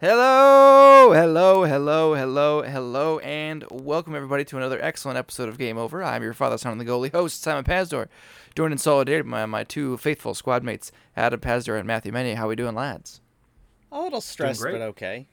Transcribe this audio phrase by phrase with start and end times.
[0.00, 6.02] Hello, hello, hello, hello, hello, and welcome everybody to another excellent episode of Game Over.
[6.02, 8.08] I'm your father, son, and the goalie host, Simon Pazdor,
[8.54, 12.36] joined in solidarity by my two faithful squad mates, Adam Pazdor and Matthew Menia.
[12.36, 13.20] How are we doing, lads?
[13.92, 15.26] A little stressed, but okay.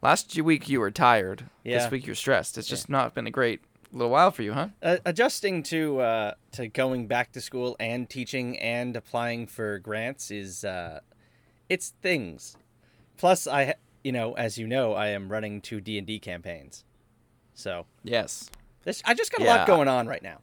[0.00, 1.44] Last week you were tired.
[1.62, 1.80] Yeah.
[1.80, 2.56] This week you're stressed.
[2.56, 3.60] It's just not been a great
[3.92, 4.68] little while for you, huh?
[4.82, 10.30] Uh, adjusting to uh, to going back to school and teaching and applying for grants
[10.30, 11.00] is uh,
[11.68, 12.56] it's things.
[13.20, 16.84] Plus, I you know as you know I am running two D and D campaigns,
[17.52, 18.48] so Yes.
[18.84, 19.56] this, I just got a Yeah.
[19.58, 20.38] lot going on right now.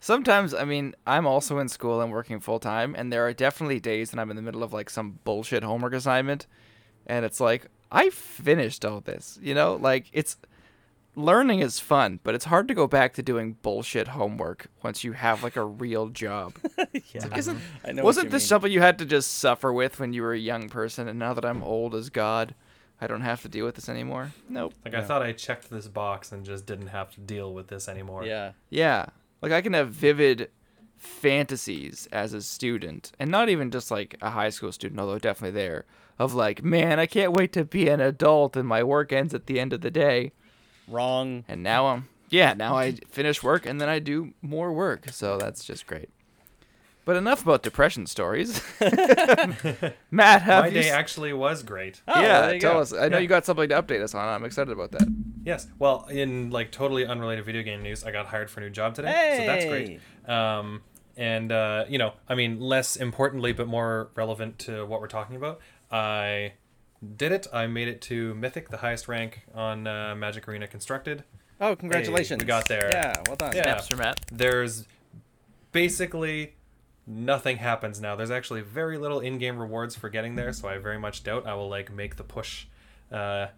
[0.00, 3.78] Sometimes, I mean, I'm also in school and working full time, and there are definitely
[3.78, 6.48] days when I'm in the middle of like some bullshit homework assignment,
[7.06, 10.36] and it's like I finished all this, you know, like it's
[11.16, 15.12] learning is fun, but it's hard to go back to doing bullshit homework once you
[15.12, 16.54] have like a real job.
[16.92, 18.02] yeah, Isn't I know.
[18.02, 18.48] wasn't this mean.
[18.48, 21.34] something you had to just suffer with when you were a young person, and now
[21.34, 22.54] that I'm old as God,
[23.00, 24.32] I don't have to deal with this anymore?
[24.48, 24.74] Nope.
[24.84, 27.88] Like I thought I checked this box and just didn't have to deal with this
[27.88, 28.24] anymore.
[28.24, 29.06] Yeah, Yeah.
[29.42, 30.48] Like I can have vivid
[30.96, 35.58] fantasies as a student and not even just like a high school student, although definitely
[35.60, 35.84] there,
[36.18, 39.46] of like, man, I can't wait to be an adult and my work ends at
[39.46, 40.32] the end of the day.
[40.88, 41.44] Wrong.
[41.48, 45.08] And now I'm yeah, now I finish work and then I do more work.
[45.10, 46.08] So that's just great.
[47.04, 48.62] But enough about depression stories.
[50.10, 52.00] Matt, have My you day s- actually was great.
[52.08, 52.80] Oh, yeah, there you tell go.
[52.80, 52.92] us.
[52.92, 53.22] I know Yeah.
[53.22, 54.26] you got something to update us on.
[54.28, 55.06] I'm excited about that.
[55.44, 55.66] Yes.
[55.78, 58.94] Well, in like totally unrelated video game news, I got hired for a new job
[58.94, 59.36] today, hey!
[59.38, 60.00] so that's great.
[60.26, 60.82] Um,
[61.16, 65.36] and uh, you know, I mean, less importantly, but more relevant to what we're talking
[65.36, 66.54] about, I
[67.16, 67.46] did it.
[67.52, 71.24] I made it to Mythic, the highest rank on uh, Magic Arena Constructed.
[71.60, 72.40] Oh, congratulations!
[72.40, 72.90] we got there.
[72.90, 73.54] Yeah, well done.
[73.54, 73.62] Yeah.
[73.62, 74.20] Snaps for Matt.
[74.32, 74.86] there's
[75.72, 76.54] basically
[77.06, 78.16] nothing happens now.
[78.16, 81.54] There's actually very little in-game rewards for getting there, so I very much doubt I
[81.54, 82.66] will like make the push
[83.12, 83.48] uh,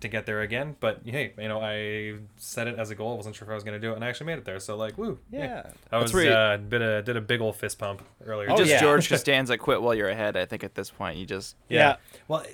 [0.00, 0.76] to get there again.
[0.80, 3.12] But hey, you know, I set it as a goal.
[3.12, 4.60] I wasn't sure if I was gonna do it, and I actually made it there.
[4.60, 5.70] So like, woo, Yeah.
[5.90, 8.50] I was where you- uh, did a did a big old fist pump earlier.
[8.50, 8.80] Oh, just yeah.
[8.80, 10.36] George Costanza quit while you're ahead.
[10.36, 11.78] I think at this point you just Yeah.
[11.78, 11.96] Yeah.
[12.28, 12.44] Well,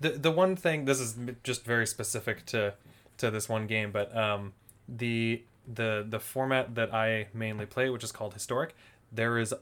[0.00, 2.74] the the one thing this is just very specific to
[3.18, 4.52] to this one game, but um,
[4.88, 8.74] the the the format that I mainly play, which is called historic,
[9.12, 9.52] there is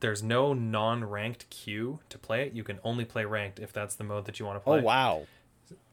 [0.00, 2.52] there's no non-ranked queue to play it.
[2.54, 4.78] You can only play ranked if that's the mode that you want to play.
[4.80, 5.26] Oh wow.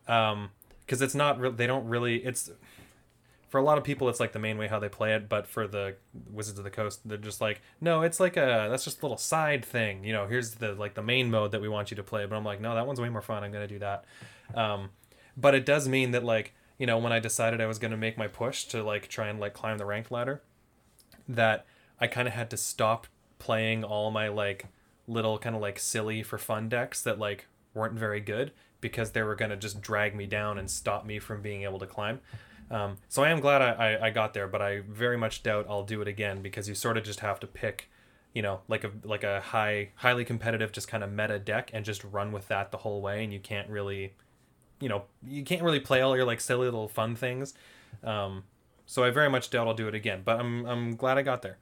[0.07, 0.49] Um,
[0.91, 2.51] because it's not re- they don't really it's
[3.47, 5.47] for a lot of people it's like the main way how they play it but
[5.47, 5.95] for the
[6.29, 9.17] wizards of the coast they're just like no it's like a that's just a little
[9.17, 12.03] side thing you know here's the like the main mode that we want you to
[12.03, 12.25] play.
[12.25, 14.03] But i'm like no that one's way more fun i'm gonna do that.
[14.53, 14.89] Um
[15.37, 18.17] but it does mean that like you know when i decided i was gonna make
[18.17, 20.41] my push to like try and like climb the ranked ladder
[21.25, 21.65] that
[22.01, 23.07] i kind of had to stop
[23.39, 24.65] playing all my like
[25.07, 28.51] little kind of like silly for fun decks that like weren't very good
[28.81, 31.79] because they were going to just drag me down and stop me from being able
[31.79, 32.19] to climb.
[32.69, 35.65] Um, so I am glad I, I, I got there, but I very much doubt
[35.69, 37.89] I'll do it again because you sort of just have to pick,
[38.33, 41.83] you know, like a like a high highly competitive just kind of meta deck and
[41.83, 44.13] just run with that the whole way, and you can't really,
[44.79, 47.53] you know, you can't really play all your like silly little fun things.
[48.05, 48.43] Um,
[48.85, 51.41] so I very much doubt I'll do it again, but I'm I'm glad I got
[51.41, 51.57] there.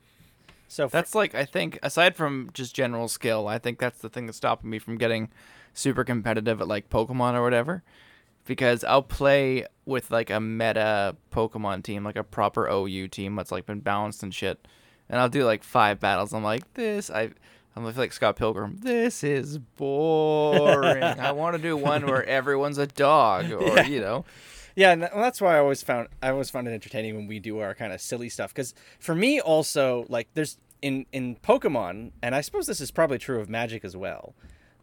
[0.68, 4.10] So for, That's like I think aside from just general skill, I think that's the
[4.10, 5.30] thing that's stopping me from getting
[5.74, 7.84] super competitive at like Pokemon or whatever.
[8.46, 13.52] Because I'll play with like a meta Pokemon team, like a proper OU team that's
[13.52, 14.68] like been balanced and shit.
[15.08, 16.34] And I'll do like five battles.
[16.34, 17.30] I'm like, this I
[17.76, 18.78] I'm like Scott Pilgrim.
[18.82, 21.04] This is boring.
[21.04, 23.86] I want to do one where everyone's a dog or Yeah.
[23.88, 24.26] you know.
[24.76, 27.60] Yeah, and that's why I always found I always found it entertaining when we do
[27.60, 28.54] our kind of silly stuff.
[28.54, 33.18] Because for me, also like there's in in Pokemon, and I suppose this is probably
[33.18, 34.34] true of Magic as well.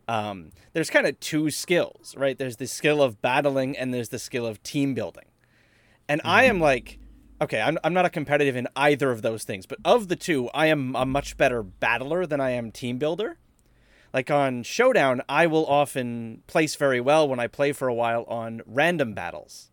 [0.08, 2.38] Um, there's kind of two skills, right?
[2.38, 5.24] There's the skill of battling, and there's the skill of team building.
[6.08, 6.98] And I am like,
[7.40, 10.48] okay, I'm I'm not a competitive in either of those things, but of the two,
[10.54, 13.38] I am a much better battler than I am team builder.
[14.14, 18.24] Like on Showdown, I will often place very well when I play for a while
[18.28, 19.70] on random battles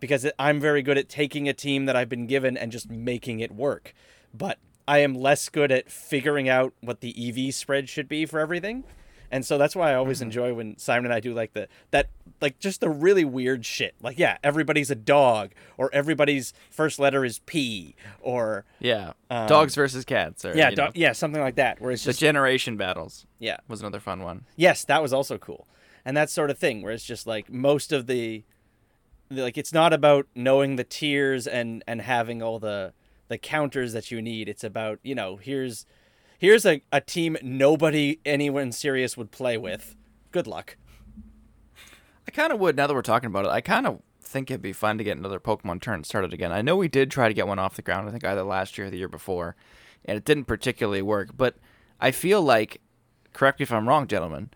[0.00, 3.40] because I'm very good at taking a team that I've been given and just making
[3.40, 3.94] it work.
[4.34, 4.58] But
[4.88, 8.84] I am less good at figuring out what the EV spread should be for everything.
[9.30, 12.08] And so that's why I always enjoy when Simon and I do like the that
[12.40, 13.94] like just the really weird shit.
[14.02, 19.12] Like yeah, everybody's a dog or everybody's first letter is P or Yeah.
[19.30, 22.04] Um, Dogs versus cats or yeah, you know, do- yeah, something like that where it's
[22.04, 23.58] just the generation battles yeah.
[23.68, 24.46] was another fun one.
[24.56, 25.66] Yes, that was also cool.
[26.04, 28.44] And that sort of thing where it's just like most of the
[29.30, 32.92] like it's not about knowing the tiers and and having all the
[33.28, 34.48] the counters that you need.
[34.48, 35.86] It's about, you know, here's
[36.40, 39.94] here's a, a team nobody anyone serious would play with.
[40.32, 40.76] Good luck.
[42.26, 43.50] I kind of would now that we're talking about it.
[43.50, 46.50] I kind of think it'd be fun to get another Pokemon turn started again.
[46.50, 48.08] I know we did try to get one off the ground.
[48.08, 49.54] I think either last year or the year before,
[50.04, 51.36] and it didn't particularly work.
[51.36, 51.56] But
[52.00, 52.80] I feel like,
[53.34, 54.50] correct me if I'm wrong, gentlemen.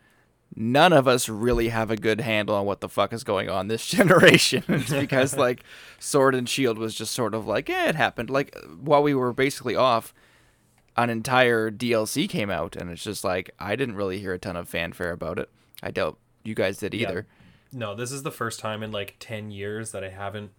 [0.56, 3.68] None of us really have a good handle on what the fuck is going on
[3.68, 4.62] this generation.
[4.88, 5.64] because like
[5.98, 8.30] Sword and Shield was just sort of like, yeah, it happened.
[8.30, 10.14] Like while we were basically off,
[10.96, 14.56] an entire DLC came out, and it's just like I didn't really hear a ton
[14.56, 15.50] of fanfare about it.
[15.82, 17.08] I doubt you guys did Yeah.
[17.08, 17.26] either.
[17.72, 20.52] No, this is the first time in like 10 years that I haven't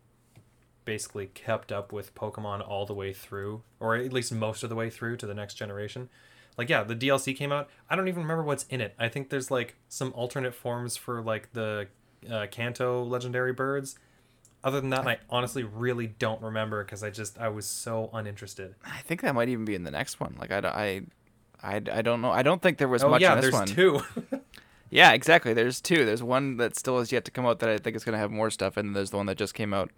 [0.83, 4.75] basically kept up with Pokemon all the way through, or at least most of the
[4.75, 6.09] way through to the next generation.
[6.57, 7.69] Like, yeah, the DLC came out.
[7.89, 8.93] I don't even remember what's in it.
[8.99, 11.87] I think there's like some alternate forms for like the
[12.29, 13.97] uh, Kanto legendary birds.
[14.65, 18.75] Other than that, I honestly really don't remember because I just I was so uninterested.
[18.83, 20.35] I think that might even be in the next one.
[20.39, 21.01] Like I, don't- I,
[21.63, 22.31] I, I don't know.
[22.31, 23.67] I don't think there was oh much yeah, in this there's one.
[23.67, 24.01] two.
[24.91, 25.53] Yeah, exactly.
[25.53, 26.05] There's two.
[26.05, 28.19] There's one that still has yet to come out that I think is going to
[28.19, 29.89] have more stuff, and then there's the one that just came out,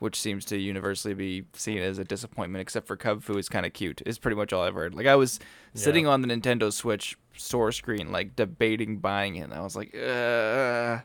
[0.00, 2.60] which seems to universally be seen as a disappointment.
[2.60, 4.02] Except for Kubfu is kind of cute.
[4.04, 4.94] Is pretty much all I've heard.
[4.94, 5.38] Like I was
[5.74, 6.10] sitting Yeah.
[6.10, 9.42] on the Nintendo Switch store screen, like debating buying it.
[9.42, 10.98] And I was like, uh,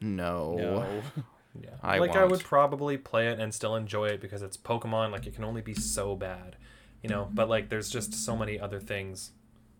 [0.00, 0.54] no.
[0.56, 1.02] No.
[1.58, 1.70] Yeah.
[1.82, 2.32] I like I won't.
[2.32, 5.10] would probably play it and still enjoy it because it's Pokemon.
[5.10, 6.56] Like it can only be so bad,
[7.02, 7.28] you know.
[7.32, 9.32] But like there's just so many other things,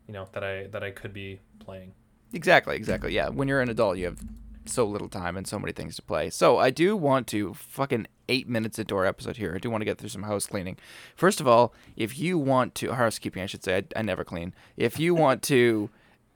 [0.06, 1.92] you know, that I that I could be playing.
[2.32, 3.12] Exactly, exactly.
[3.12, 4.18] Yeah, when you're an adult, you have
[4.66, 6.30] so little time and so many things to play.
[6.30, 9.52] So I do want to fucking eight minutes into our episode here.
[9.54, 10.76] I do want to get through some house cleaning.
[11.16, 13.78] First of all, if you want to housekeeping, I should say.
[13.78, 14.54] I, I never clean.
[14.76, 15.90] If you want to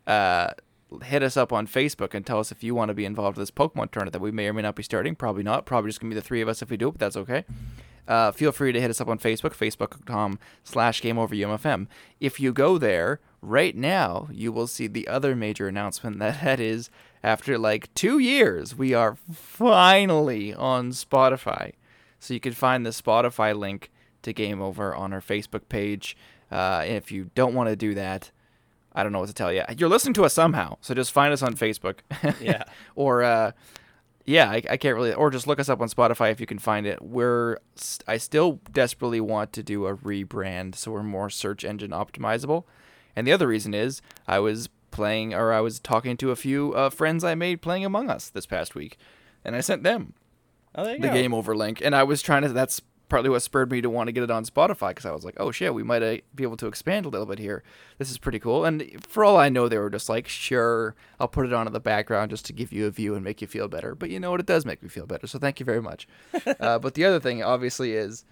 [0.07, 0.51] uh,
[1.01, 3.43] hit us up on Facebook and tell us if you want to be involved in
[3.43, 5.15] this Pokemon tournament that we may or may not be starting.
[5.15, 5.67] Probably not.
[5.67, 7.45] Probably just gonna be the three of us if we do it, but that's okay.
[8.07, 11.87] Uh, feel free to hit us up on Facebook, facebook.com slash GameOverUMFM.
[12.21, 16.61] If you go there right now, you will see the other major announcement that that
[16.61, 16.91] is
[17.23, 21.73] after like two years, we are finally on Spotify.
[22.21, 23.91] So you can find the Spotify link
[24.23, 26.17] to Game Over on our Facebook page.
[26.51, 28.31] Uh, if you don't want to do that,
[28.95, 29.63] I don't know what to tell you.
[29.77, 31.99] You're listening to us somehow, so just find us on Facebook.
[32.41, 32.65] Yeah.
[32.95, 33.53] or uh,
[34.25, 36.59] yeah, I, I can't really, or just look us up on Spotify if you can
[36.59, 37.03] find it.
[37.03, 37.59] We're,
[38.07, 42.65] I still desperately want to do a rebrand so we're more search engine optimizable.
[43.17, 46.73] And the other reason is I was playing, or I was talking to a few
[46.73, 48.97] uh, friends I made playing Among Us this past week,
[49.45, 50.15] and I sent them
[50.77, 51.13] Oh, the go.
[51.13, 52.49] game over link, and I was trying to.
[52.49, 52.81] That's
[53.15, 55.37] partly what spurred me to want to get it on Spotify because I was like,
[55.39, 57.63] oh shit, we might uh, be able to expand a little bit here.
[57.99, 58.65] This is pretty cool.
[58.65, 61.73] And for all I know, they were just like, sure, I'll put it on in
[61.73, 63.95] the background just to give you a view and make you feel better.
[63.95, 64.41] But you know what?
[64.41, 65.29] It does make me feel better.
[65.29, 66.09] So thank you very much.
[66.59, 68.25] uh, but the other thing, obviously, is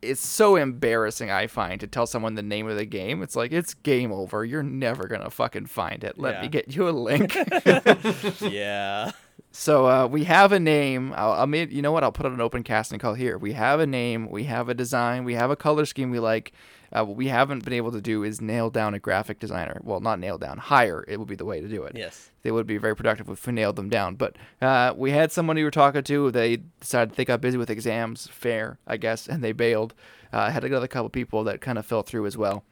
[0.00, 3.24] it's so embarrassing I find to tell someone the name of the game.
[3.24, 4.44] It's like it's game over.
[4.44, 6.20] You're never gonna fucking find it.
[6.20, 6.42] Let Yeah.
[6.42, 7.34] me get you a link.
[8.40, 9.10] yeah.
[9.52, 11.12] So uh, we have a name.
[11.16, 12.04] I'll, I'll make, you know what?
[12.04, 13.36] I'll put out an open casting call here.
[13.36, 14.30] We have a name.
[14.30, 15.24] We have a design.
[15.24, 16.52] We have a color scheme we like.
[16.92, 19.80] Uh, what we haven't been able to do is nail down a graphic designer.
[19.84, 20.58] Well, not nail down.
[20.58, 21.04] Hire.
[21.06, 21.96] It would be the way to do it.
[21.96, 22.30] Yes.
[22.42, 24.14] They would be very productive if we nailed them down.
[24.16, 26.30] But uh, we had someone we were talking to.
[26.30, 28.28] They decided they got busy with exams.
[28.28, 29.94] Fair, I guess, and they bailed.
[30.32, 32.64] Uh, had another couple people that kind of fell through as well.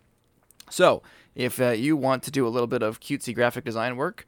[0.71, 1.03] So
[1.35, 4.27] if uh, you want to do a little bit of cutesy graphic design work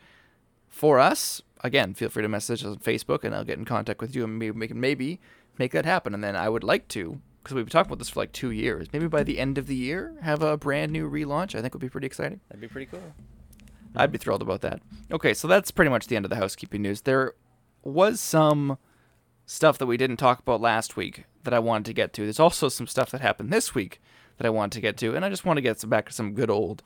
[0.69, 4.01] for us, again, feel free to message us on Facebook, and I'll get in contact
[4.01, 5.21] with you, and maybe make maybe
[5.59, 6.15] make that happen.
[6.15, 8.51] And then I would like to, because we've been talking about this for like two
[8.51, 11.55] years, maybe by the end of the year, have a brand new relaunch.
[11.55, 12.41] I think would be pretty exciting.
[12.49, 13.03] That'd be pretty cool.
[13.97, 14.81] I'd be thrilled about that.
[15.11, 17.03] Okay, so that's pretty much the end of the housekeeping news.
[17.03, 17.35] There
[17.83, 18.79] was some
[19.47, 22.23] stuff that we didn't talk about last week that I wanted to get to.
[22.23, 24.01] There's also some stuff that happened this week
[24.37, 26.13] that I wanted to get to, and I just want to get some, back to
[26.13, 26.85] some good old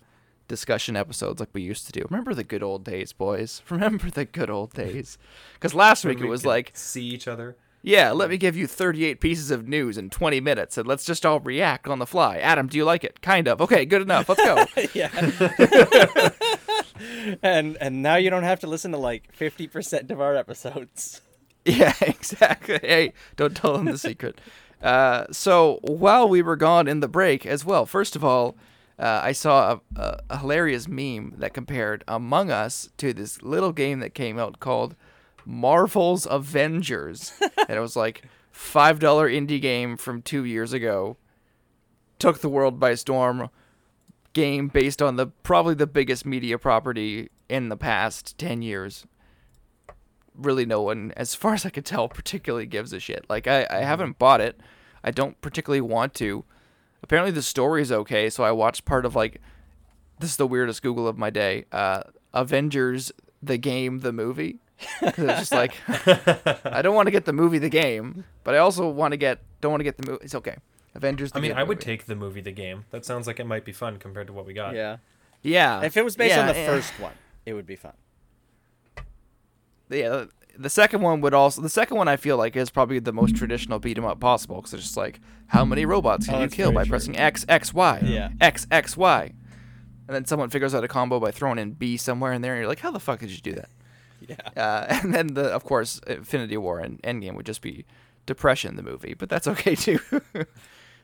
[0.49, 2.07] discussion episodes like we used to do.
[2.11, 3.63] Remember the good old days, boys?
[3.71, 5.19] Remember the good old days?
[5.55, 7.57] Because last week it was like, see each other.
[7.83, 11.27] yeah, let me give you 38 pieces of news in 20 minutes, and let's just
[11.27, 12.39] all react on the fly.
[12.39, 13.21] Adam, do you like it?
[13.21, 13.61] Kind of.
[13.61, 14.29] Okay, good enough.
[14.29, 14.65] Let's go.
[14.95, 15.11] yeah.
[17.43, 21.21] and and now you don't have to listen to like 50% of our episodes.
[21.67, 22.79] Yeah, exactly.
[22.83, 24.39] Hey, don't tell them the secret.
[24.83, 28.55] Uh, so while we were gone in the break as well, first of all,
[28.99, 33.73] uh, I saw a, a, a hilarious meme that compared Among Us to this little
[33.73, 34.95] game that came out called
[35.45, 41.17] Marvel's Avengers, and it was like five dollar indie game from two years ago.
[42.19, 43.51] Took the world by storm.
[44.33, 49.07] Game based on the probably the biggest media property in the past ten years
[50.35, 53.25] really no one, as far as I can tell, particularly gives a shit.
[53.29, 54.61] Like I, I haven't bought it.
[55.03, 56.45] I don't particularly want to.
[57.05, 59.41] Apparently the story is okay, so I watched part of like
[60.21, 61.67] this is the weirdest Google of my day.
[61.71, 64.59] Uh, Avengers the game, the movie.
[65.01, 65.75] 'Cause it's just like
[66.67, 69.41] I don't want to get the movie, the game, but I also want to get
[69.61, 70.25] don't want to get the movie.
[70.25, 70.57] It's okay.
[70.95, 71.33] Avengers.
[71.33, 71.85] The I mean, good I would movie.
[71.85, 72.87] take the movie, the game.
[72.91, 74.75] That sounds like it might be fun compared to what we got.
[74.75, 74.97] Yeah.
[75.43, 75.83] Yeah.
[75.83, 76.67] If it was based on the yeah.
[76.67, 77.13] first one,
[77.45, 77.93] it would be fun.
[79.91, 80.25] yeah,
[80.59, 81.63] the- second one would also.
[81.63, 84.57] The second one I feel like is probably the most traditional beat 'em up possible
[84.57, 86.91] because it's just like how many robots can Oh, you kill by true.
[86.91, 88.31] pressing X X Y Yeah.
[88.41, 89.33] X X Y,
[90.09, 92.61] and then someone figures out a combo by throwing in B somewhere in there, and
[92.61, 93.69] you're like, how the fuck did you do that?
[94.27, 94.37] Yeah.
[94.63, 97.85] Uh, and then the of course Infinity War and Endgame would just be
[98.27, 99.99] depression the movie, but that's okay too.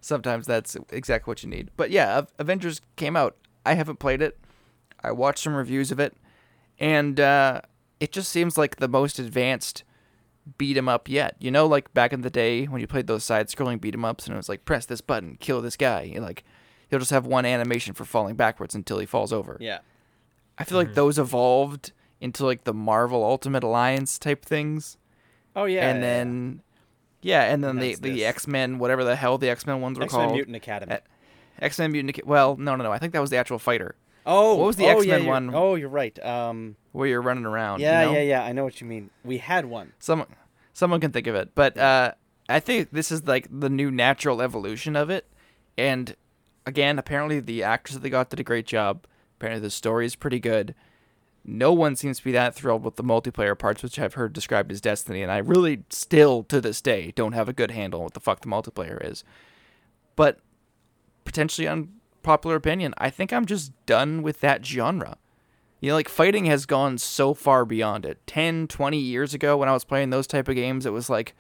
[0.01, 1.71] Sometimes that's exactly what you need.
[1.77, 3.37] But yeah, Avengers came out.
[3.67, 4.39] I haven't played it.
[5.03, 6.17] I watched some reviews of it,
[6.79, 7.61] and uh,
[8.01, 9.85] it just seems like the most advanced
[10.59, 11.37] beat 'em up yet.
[11.39, 14.27] You know, like back in the day when you played those side-scrolling beat 'em ups,
[14.27, 16.03] and it was like press this button, kill this guy.
[16.03, 16.45] You're like
[16.89, 19.57] he'll just have one animation for falling backwards until he falls over.
[19.61, 19.79] Yeah.
[20.59, 20.95] I feel like mm-hmm.
[20.97, 24.97] those evolved into like the Marvel Ultimate Alliance type things,
[25.55, 25.89] Oh yeah.
[25.89, 26.63] and then
[27.23, 28.25] yeah, and then And the that's the.
[28.25, 30.97] X Men, whatever the hell the X Men ones were X Men called, Mutant Academy.
[31.61, 32.17] X Men Mutant.
[32.17, 32.93] Ac- Well, no, no, no.
[32.93, 33.95] I think that was the actual fighter
[34.27, 35.55] oh, what was the oh, X-Men yeah, you're- one?
[35.55, 36.19] Oh, you're right.
[36.25, 36.77] Um.
[36.93, 37.81] where you're running around.
[37.81, 38.13] Yeah, you know?
[38.15, 38.45] yeah, yeah.
[38.45, 39.11] I know what you mean.
[39.25, 39.93] We had one.
[39.99, 40.29] Someone,
[40.73, 42.13] someone can think of it, but uh,
[42.49, 45.27] I think this is like the new natural evolution of it.
[45.79, 46.17] And
[46.67, 49.07] again, apparently the actors that they got did a great job.
[49.39, 50.75] Apparently the story is pretty good.
[51.43, 54.71] No one seems to be that thrilled with the multiplayer parts, which I've heard described
[54.71, 58.05] as Destiny, and I really still to this day don't have a good handle on
[58.05, 59.25] what the fuck the multiplayer is.
[60.17, 60.41] But
[61.25, 61.67] potentially
[62.21, 65.17] unpopular opinion, I think I'm just done with that genre.
[65.81, 68.19] You know, like fighting has gone so far beyond it.
[68.27, 71.35] 10, 20 years ago when I was playing those type of games, it was like,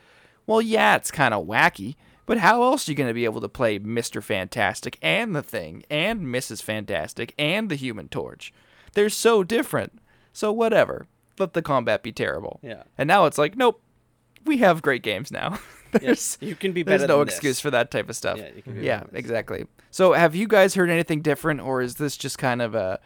[0.46, 3.42] well, yeah, it's kind of wacky, but how else are you going to be able
[3.42, 4.22] to play Mr.
[4.22, 6.62] Fantastic and the Thing and Mrs.
[6.62, 8.52] Fantastic and the Human Torch?
[8.94, 10.00] They're so different.
[10.32, 11.06] So whatever.
[11.38, 12.60] Let the combat be terrible.
[12.62, 12.84] Yeah.
[12.96, 13.82] And now it's like, nope,
[14.44, 15.58] we have great games now.
[16.00, 16.99] there's You can be better.
[16.99, 17.61] there's no than excuse this.
[17.61, 18.38] for that type of stuff.
[18.38, 19.66] Yeah, you can be Yeah, than exactly.
[19.90, 23.00] So have you guys heard anything different, or is this just kind of a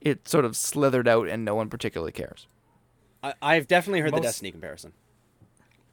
[0.00, 2.46] it sort of slithered out and no one particularly cares?
[3.22, 4.92] I, I've definitely heard the Destiny comparison.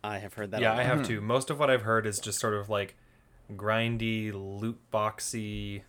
[0.03, 0.61] I have heard that.
[0.61, 0.85] Yeah, a I lot.
[0.85, 1.07] have mm-hmm.
[1.07, 1.21] too.
[1.21, 2.95] Most of what I've heard is just sort of like
[3.53, 5.83] grindy, loot boxy,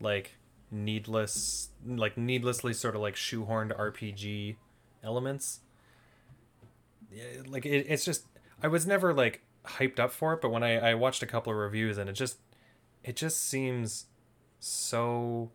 [0.00, 0.36] like
[0.70, 4.56] needless, like needlessly sort of like shoehorned RPG
[5.02, 5.60] elements.
[7.12, 8.26] Yeah, like it, it's just
[8.62, 11.52] I was never like hyped up for it, but when I, I watched a couple
[11.52, 12.38] of reviews and it just
[13.04, 14.06] it just seems
[14.60, 15.50] so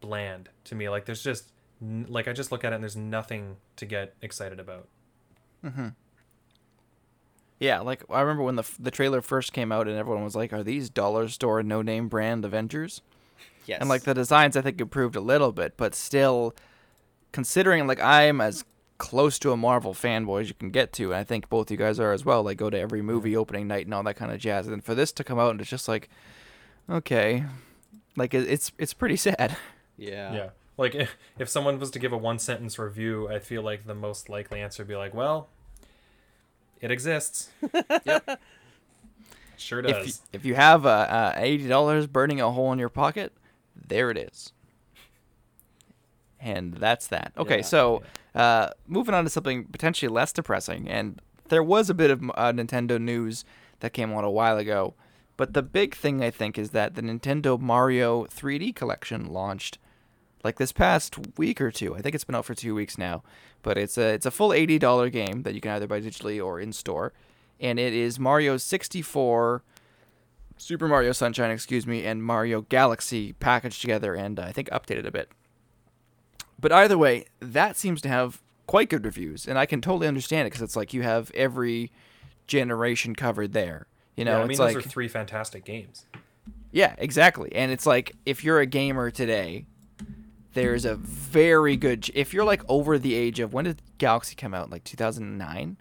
[0.00, 0.88] bland to me.
[0.88, 4.60] Like there's just like I just look at it and there's nothing to get excited
[4.60, 4.88] about.
[5.64, 5.88] Mm-hmm.
[7.58, 10.52] Yeah, like I remember when the the trailer first came out and everyone was like,
[10.52, 13.02] "Are these dollar store no name brand Avengers?"
[13.66, 13.80] Yes.
[13.80, 16.54] And like the designs, I think improved a little bit, but still,
[17.30, 18.64] considering like I'm as
[19.02, 21.76] close to a Marvel fanboy as you can get to, and I think both you
[21.76, 22.44] guys are as well.
[22.44, 24.68] Like go to every movie opening night and all that kind of jazz.
[24.68, 26.08] And for this to come out and it's just like,
[26.88, 27.44] okay,
[28.16, 29.56] like it's it's pretty sad.
[29.98, 30.32] Yeah.
[30.32, 30.48] Yeah.
[30.78, 33.94] Like if, if someone was to give a one sentence review, I feel like the
[33.94, 35.48] most likely answer would be like, well,
[36.80, 37.50] it exists.
[38.06, 38.40] Yep.
[39.58, 40.22] Sure if you, does.
[40.32, 43.32] if you have uh, uh, eighty dollars burning a hole in your pocket,
[43.76, 44.52] there it is.
[46.40, 47.32] And that's that.
[47.38, 47.62] Okay, Yeah.
[47.62, 48.02] so
[48.34, 52.52] uh, moving on to something potentially less depressing, and there was a bit of uh,
[52.52, 53.44] Nintendo news
[53.80, 54.94] that came out a while ago,
[55.36, 59.78] but the big thing I think is that the Nintendo Mario 3D collection launched
[60.44, 61.94] like this past week or two.
[61.94, 63.22] I think it's been out for two weeks now,
[63.62, 66.44] but it's a it's a full eighty dollar game that you can either buy digitally
[66.44, 67.12] or in store,
[67.60, 69.62] and it is Mario sixty four,
[70.56, 75.06] Super Mario Sunshine, excuse me, and Mario Galaxy packaged together and uh, I think updated
[75.06, 75.30] a bit.
[76.62, 80.46] But either way, that seems to have quite good reviews, and I can totally understand
[80.46, 81.90] it because it's like you have every
[82.46, 83.88] generation covered there.
[84.16, 86.06] You know, yeah, I mean, it's those like are three fantastic games.
[86.70, 87.52] yeah, exactly.
[87.54, 89.66] And it's like if you're a gamer today,
[90.54, 92.08] there's a very good.
[92.14, 94.70] If you're like over the age of when did Galaxy come out?
[94.70, 95.78] Like 2009.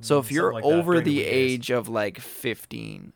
[0.00, 1.26] So if mm, you're like over the days.
[1.28, 3.12] age of like 15,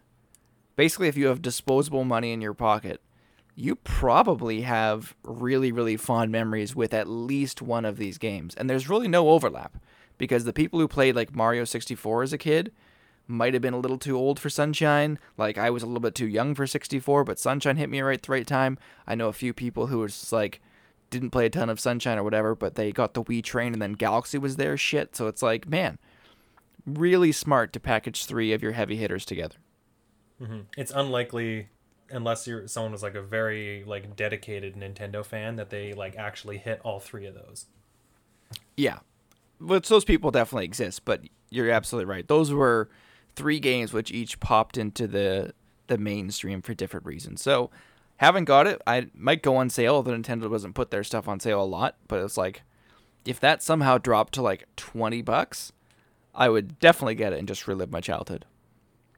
[0.77, 3.01] basically if you have disposable money in your pocket,
[3.55, 8.55] you probably have really really fond memories with at least one of these games.
[8.55, 9.77] And there's really no overlap
[10.19, 12.73] because the people who played like Mario 64 as a kid
[13.27, 15.19] might have been a little too old for Sunshine.
[15.37, 18.19] Like I was a little bit too young for 64, but Sunshine hit me right
[18.19, 18.79] at the right time.
[19.07, 20.61] I know a few people who was like
[21.11, 23.83] didn't play a ton of Sunshine or whatever, but they got the Wii train and
[23.83, 25.15] then Galaxy was their shit.
[25.15, 25.99] So it's like, man,
[26.87, 29.57] really smart to package three of your heavy hitters together.
[30.39, 31.69] hmm It's unlikely,
[32.13, 36.59] unless you're someone was like a very like dedicated Nintendo fan, that they like actually
[36.59, 37.67] hit all three of those.
[38.77, 38.99] Yeah.
[39.59, 42.27] which those people definitely exist, but you're absolutely right.
[42.27, 42.89] Those were
[43.37, 45.55] three games which each popped into the
[45.87, 47.43] the mainstream for different reasons.
[47.43, 47.71] So
[48.17, 48.81] haven't got it.
[48.87, 50.03] I might go on sale.
[50.03, 52.63] The Nintendo doesn't put their stuff on sale a lot, but it's like
[53.25, 55.73] if that somehow dropped to like twenty bucks,
[56.35, 58.47] I would definitely get it and just relive my childhood,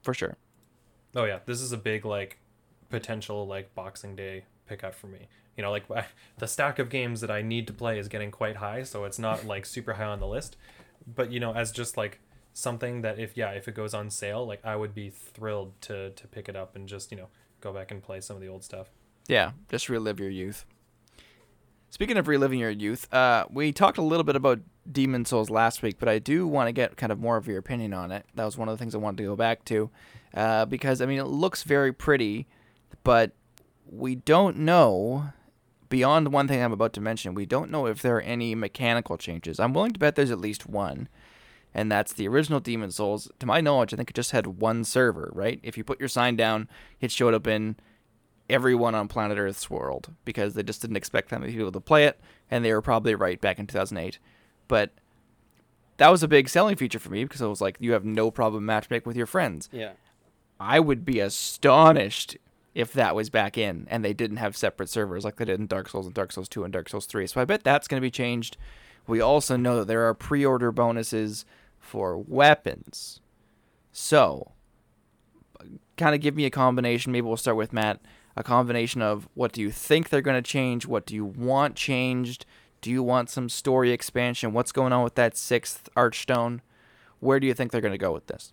[0.01, 0.37] for sure.
[1.15, 2.39] Oh yeah, this is a big like
[2.89, 5.27] potential like Boxing Day pickup for me.
[5.57, 5.85] You know, like
[6.37, 9.19] the stack of games that I need to play is getting quite high, so it's
[9.19, 10.57] not like super high on the list.
[11.07, 12.19] But you know, as just like
[12.53, 16.11] something that if yeah, if it goes on sale, like I would be thrilled to
[16.11, 17.27] to pick it up and just you know
[17.61, 18.89] go back and play some of the old stuff.
[19.27, 20.65] Yeah, just relive your youth.
[21.89, 24.59] Speaking of reliving your youth, uh, we talked a little bit about
[24.91, 27.57] Demon Souls last week, but I do want to get kind of more of your
[27.57, 28.25] opinion on it.
[28.35, 29.89] That was one of the things I wanted to go back to,
[30.33, 32.47] uh, because I mean it looks very pretty,
[33.03, 33.31] but
[33.85, 35.29] we don't know.
[35.89, 39.17] Beyond one thing I'm about to mention, we don't know if there are any mechanical
[39.17, 39.59] changes.
[39.59, 41.07] I'm willing to bet there's at least one,
[41.73, 43.29] and that's the original Demon Souls.
[43.39, 45.59] To my knowledge, I think it just had one server, right?
[45.61, 46.67] If you put your sign down,
[46.99, 47.75] it showed up in
[48.49, 52.05] everyone on planet Earth's world because they just didn't expect that many people to play
[52.05, 54.17] it, and they were probably right back in 2008.
[54.67, 54.91] But
[55.97, 58.31] that was a big selling feature for me because it was like you have no
[58.31, 59.69] problem matchmaking with your friends.
[59.71, 59.91] Yeah.
[60.59, 62.37] I would be astonished
[62.75, 65.65] if that was back in and they didn't have separate servers like they did in
[65.65, 67.25] Dark Souls and Dark Souls 2 and Dark Souls 3.
[67.25, 68.57] So I bet that's going to be changed.
[69.07, 71.45] We also know that there are pre order bonuses
[71.79, 73.21] for weapons.
[73.91, 74.51] So,
[75.95, 77.13] kind of give me a combination.
[77.13, 78.01] Maybe we'll start with Matt.
[78.35, 80.85] A combination of what do you think they're going to change?
[80.85, 82.45] What do you want changed?
[82.81, 84.51] Do you want some story expansion?
[84.51, 86.59] What's going on with that sixth Archstone?
[87.21, 88.51] Where do you think they're going to go with this?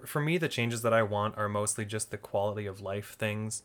[0.00, 3.16] For, for me, the changes that I want are mostly just the quality of life
[3.18, 3.62] things.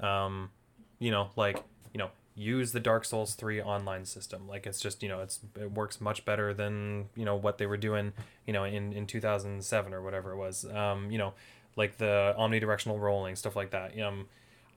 [0.00, 0.50] Um,
[0.98, 4.46] you know, like, you know, use the Dark Souls 3 online system.
[4.48, 7.66] Like it's just, you know, it's it works much better than, you know, what they
[7.66, 8.12] were doing,
[8.46, 10.64] you know, in in 2007 or whatever it was.
[10.66, 11.34] Um, you know,
[11.76, 13.98] like the omnidirectional rolling, stuff like that.
[13.98, 14.28] Um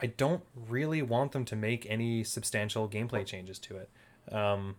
[0.01, 3.89] I don't really want them to make any substantial gameplay changes to it.
[4.33, 4.77] Um,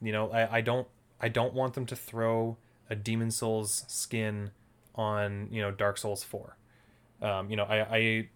[0.00, 0.88] you know, I, I don't
[1.20, 2.56] I don't want them to throw
[2.88, 4.50] a Demon Souls skin
[4.94, 6.56] on you know Dark Souls four.
[7.22, 8.28] Um, you know, I, I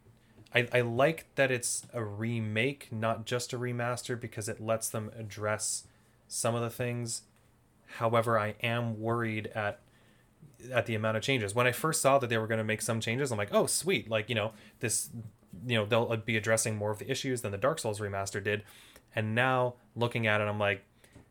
[0.54, 5.10] I I like that it's a remake, not just a remaster, because it lets them
[5.18, 5.84] address
[6.26, 7.22] some of the things.
[7.96, 9.80] However, I am worried at
[10.72, 11.54] at the amount of changes.
[11.54, 13.66] When I first saw that they were going to make some changes, I'm like, oh
[13.66, 15.10] sweet, like you know this
[15.66, 18.64] you know they'll be addressing more of the issues than the Dark Souls remaster did.
[19.14, 20.84] And now looking at it, I'm like,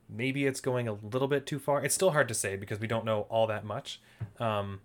[0.09, 1.83] maybe it's going a little bit too far.
[1.83, 4.01] It's still hard to say because we don't know all that much.
[4.39, 4.81] Um,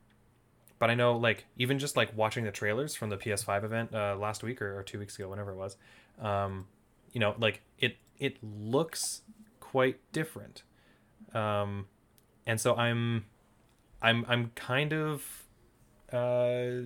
[0.82, 4.16] but I know like even just like watching the trailers from the PS5 event uh,
[4.16, 5.76] last week or, or, two weeks ago, whenever it was,
[6.20, 6.66] um,
[7.12, 9.20] you know, like it it looks
[9.60, 10.64] quite different.
[11.34, 11.86] Um,
[12.48, 13.26] and so I'm
[14.02, 15.44] I'm I'm kind of
[16.12, 16.82] uh,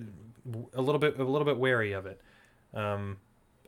[0.75, 2.21] a little bit a little bit wary of it.
[2.75, 3.17] Um,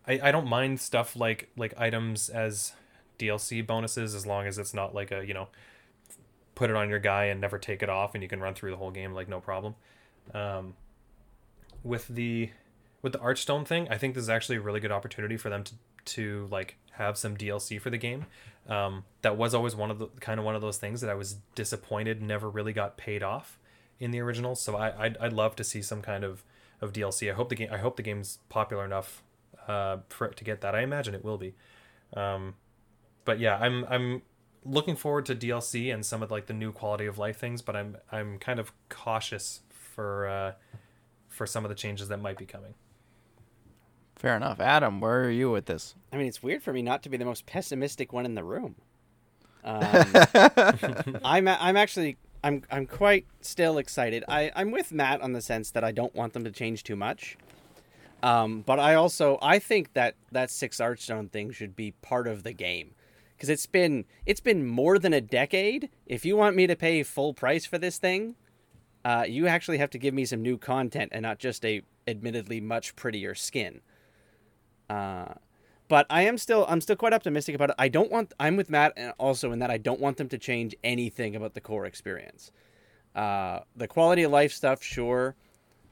[0.07, 2.73] I, I don't mind stuff like like items as
[3.17, 5.47] DLC bonuses as long as it's not like a you know
[6.53, 8.69] put it on your guy and never take it off and you can run through
[8.69, 9.73] the whole game like no problem.
[10.33, 10.75] Um,
[11.83, 12.51] with the
[13.01, 15.63] with the Archstone thing, I think this is actually a really good opportunity for them
[15.63, 15.73] to
[16.05, 18.25] to like have some DLC for the game.
[18.67, 21.15] Um, that was always one of the kind of one of those things that I
[21.15, 23.57] was disappointed never really got paid off
[23.99, 24.55] in the original.
[24.55, 26.43] So I I'd, I'd love to see some kind of
[26.81, 27.29] of DLC.
[27.29, 29.23] I hope the game I hope the game's popular enough
[29.67, 30.75] uh, for it to get that.
[30.75, 31.55] I imagine it will be.
[32.13, 32.55] Um,
[33.25, 34.21] but yeah, I'm I'm
[34.65, 37.61] looking forward to DLC and some of like the new quality of life things.
[37.61, 39.61] But I'm I'm kind of cautious
[39.99, 40.53] for uh,
[41.27, 42.73] for some of the changes that might be coming.
[44.15, 45.01] Fair enough, Adam.
[45.01, 45.93] Where are you with this?
[46.13, 48.43] I mean, it's weird for me not to be the most pessimistic one in the
[48.45, 48.75] room.
[49.65, 49.83] Um,
[51.25, 54.23] I'm I'm actually I'm I'm quite still excited.
[54.29, 56.95] I I'm with Matt on the sense that I don't want them to change too
[56.95, 57.37] much.
[58.23, 62.43] Um, but I also I think that that six Archstone thing should be part of
[62.43, 62.95] the game
[63.35, 65.89] because it's been it's been more than a decade.
[66.05, 68.35] If you want me to pay full price for this thing,
[69.05, 72.59] uh, you actually have to give me some new content and not just a admittedly
[72.59, 73.81] much prettier skin.
[74.89, 75.33] Uh,
[75.87, 77.75] but I am still I'm still quite optimistic about it.
[77.79, 80.37] I don't want I'm with Matt and also in that I don't want them to
[80.37, 82.51] change anything about the core experience.
[83.15, 85.35] Uh, the quality of life stuff, sure,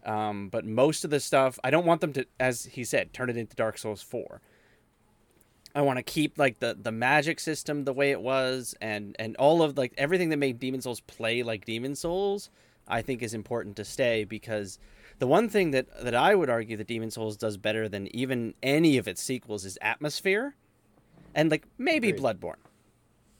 [0.06, 3.30] um, but most of the stuff I don't want them to, as he said, turn
[3.30, 4.42] it into Dark Souls Four.
[5.74, 9.36] I want to keep like the the magic system the way it was, and and
[9.38, 12.50] all of like everything that made Demon Souls play like Demon Souls.
[12.88, 14.80] I think is important to stay because
[15.20, 18.54] the one thing that, that I would argue that Demon Souls does better than even
[18.62, 20.56] any of its sequels is atmosphere,
[21.34, 22.56] and like maybe Bloodborne.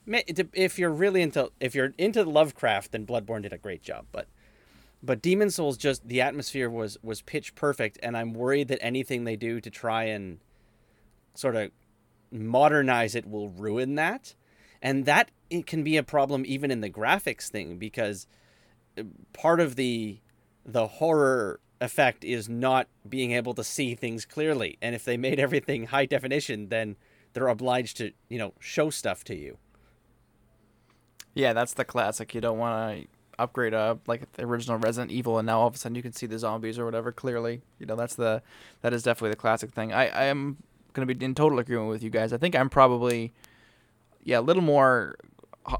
[0.08, 4.06] If you're really into if you're into Lovecraft, then Bloodborne did a great job.
[4.12, 4.28] But
[5.04, 9.24] but Demon Souls just the atmosphere was was pitch perfect, and I'm worried that anything
[9.24, 10.40] they do to try and
[11.36, 11.72] sort of
[12.32, 14.34] modernize it will ruin that,
[14.82, 18.28] and that it can be a problem even in the graphics thing because
[19.34, 20.20] part of the
[20.66, 25.40] the horror effect is not being able to see things clearly, and if they made
[25.40, 26.96] everything high definition, then
[27.34, 29.58] they're obliged to you know show stuff to you.
[31.34, 32.34] Yeah, that's the classic.
[32.34, 33.08] You don't want to
[33.40, 36.14] upgrade a like the original Resident Evil, and now all of a sudden you can
[36.14, 37.62] see the zombies or whatever clearly.
[37.80, 38.42] You know, that's the
[38.82, 39.94] that is definitely the classic thing.
[39.94, 40.58] I I am
[40.94, 42.34] gonna be in total agreement with you guys.
[42.34, 43.34] I think I'm probably
[44.24, 45.16] yeah a little more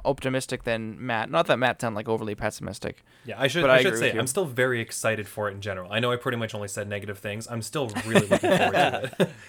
[0.06, 1.30] optimistic than Matt.
[1.30, 3.04] Not that Matt sound like overly pessimistic.
[3.26, 4.12] Yeah, I should But I, I should say.
[4.12, 5.92] I'm still very excited for it in general.
[5.92, 7.48] I know I pretty much only said negative things.
[7.50, 9.30] I'm still really looking forward to it.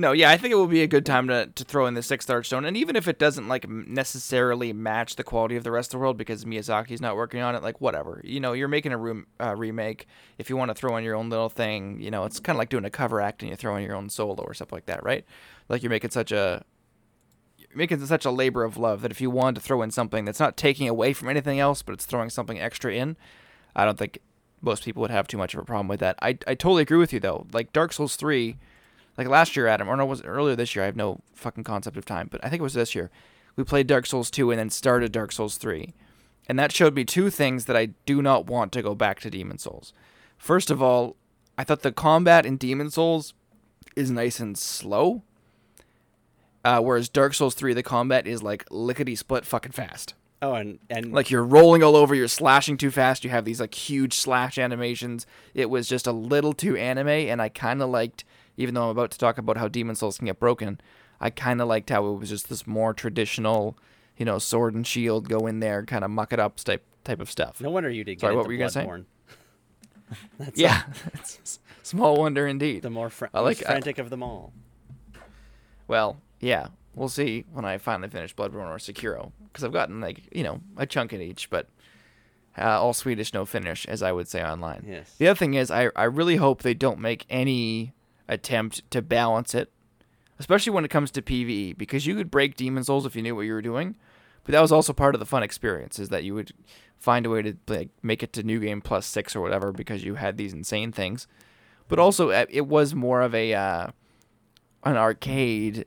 [0.00, 2.04] No, yeah, I think it will be a good time to, to throw in the
[2.04, 5.88] sixth Archstone, and even if it doesn't like necessarily match the quality of the rest
[5.88, 8.92] of the world because Miyazaki's not working on it, like whatever, you know, you're making
[8.92, 10.06] a room uh, remake.
[10.38, 12.60] If you want to throw in your own little thing, you know, it's kind of
[12.60, 14.86] like doing a cover act and you throw in your own solo or stuff like
[14.86, 15.24] that, right?
[15.68, 16.64] Like you're making such a
[17.78, 20.24] you're making such a labor of love that if you wanted to throw in something
[20.24, 23.16] that's not taking away from anything else, but it's throwing something extra in,
[23.76, 24.18] I don't think
[24.60, 26.18] most people would have too much of a problem with that.
[26.20, 27.46] I I totally agree with you though.
[27.52, 28.56] Like Dark Souls three
[29.18, 30.84] like last year, Adam, or no, was earlier this year?
[30.84, 33.10] I have no fucking concept of time, but I think it was this year.
[33.56, 35.92] We played Dark Souls 2 and then started Dark Souls 3.
[36.48, 39.30] And that showed me two things that I do not want to go back to
[39.30, 39.92] Demon Souls.
[40.38, 41.16] First of all,
[41.58, 43.34] I thought the combat in Demon Souls
[43.96, 45.24] is nice and slow.
[46.68, 50.12] Uh, whereas Dark Souls 3, the combat is like lickety split fucking fast.
[50.42, 53.58] Oh, and and Like you're rolling all over, you're slashing too fast, you have these
[53.58, 55.26] like huge slash animations.
[55.54, 58.24] It was just a little too anime, and I kind of liked,
[58.58, 60.78] even though I'm about to talk about how Demon Souls can get broken,
[61.20, 63.78] I kind of liked how it was just this more traditional,
[64.18, 67.20] you know, sword and shield, go in there, kind of muck it up type type
[67.20, 67.60] of stuff.
[67.62, 68.86] no wonder you did get Sorry, what were you gonna say?
[70.54, 70.82] Yeah,
[71.14, 72.82] It's small wonder indeed.
[72.82, 74.52] the more fr- I like- frantic of them all.
[75.88, 80.22] Well, yeah, we'll see when I finally finish Bloodborne or Sekiro, because I've gotten like
[80.32, 81.68] you know a chunk in each, but
[82.56, 84.84] uh, all Swedish, no Finnish, as I would say online.
[84.86, 85.14] Yes.
[85.18, 87.92] The other thing is, I I really hope they don't make any
[88.28, 89.72] attempt to balance it,
[90.38, 93.34] especially when it comes to PVE, because you could break Demon Souls if you knew
[93.34, 93.96] what you were doing,
[94.44, 96.52] but that was also part of the fun experience, is that you would
[96.98, 100.04] find a way to like make it to New Game Plus six or whatever because
[100.04, 101.26] you had these insane things,
[101.88, 103.88] but also uh, it was more of a uh,
[104.84, 105.86] an arcade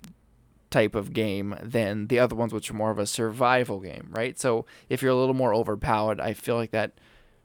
[0.72, 4.40] type of game than the other ones, which are more of a survival game, right?
[4.40, 6.94] So if you're a little more overpowered, I feel like that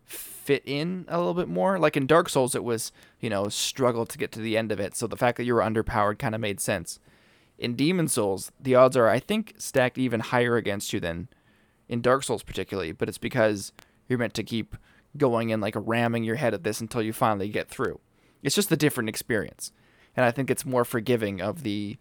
[0.05, 1.79] fit in a little bit more.
[1.79, 4.81] Like in Dark Souls, it was you know struggle to get to the end of
[4.81, 6.99] it, so the fact that you were underpowered kind of made sense.
[7.59, 11.29] In Demon Souls, the odds are I think stacked even higher against you than
[11.89, 13.73] in Dark Souls particularly, but it's because
[14.09, 14.77] you're meant to keep
[15.17, 17.99] going and like ramming your head at this until you finally get through.
[18.43, 19.73] It's just a different experience.
[20.15, 21.99] And I think it's more forgiving of the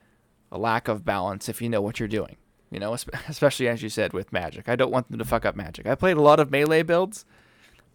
[0.52, 2.38] lack of balance if you know what you're doing.
[2.72, 2.94] You know,
[3.30, 4.68] especially as you said with magic.
[4.68, 5.86] I don't want them to fuck up magic.
[5.88, 7.26] I played a lot of melee builds,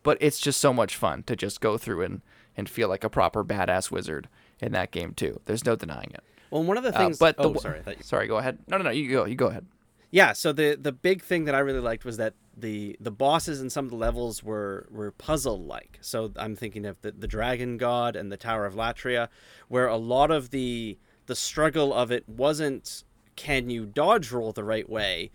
[0.03, 2.23] but it's just so much fun to just go through and,
[2.57, 4.29] and feel like a proper badass wizard
[4.61, 5.41] in that game too.
[5.47, 6.23] There's no denying it.
[6.51, 7.19] Well, one of the Uh, things.
[7.19, 7.83] but oh, the, sorry.
[7.87, 8.59] You- sorry, go ahead.
[8.69, 8.91] No, no, no.
[8.91, 9.25] You go.
[9.25, 9.67] You go ahead.
[10.13, 13.61] Yeah, so the the big thing that I really liked was that the the bosses
[13.61, 15.99] in some of the levels were were puzzle like.
[16.01, 19.29] So I'm thinking of the the Dragon God and the Tower of Latria,
[19.69, 20.99] where a lot of the
[21.31, 23.05] the struggle of it wasn't
[23.37, 25.31] can you dodge roll the right way,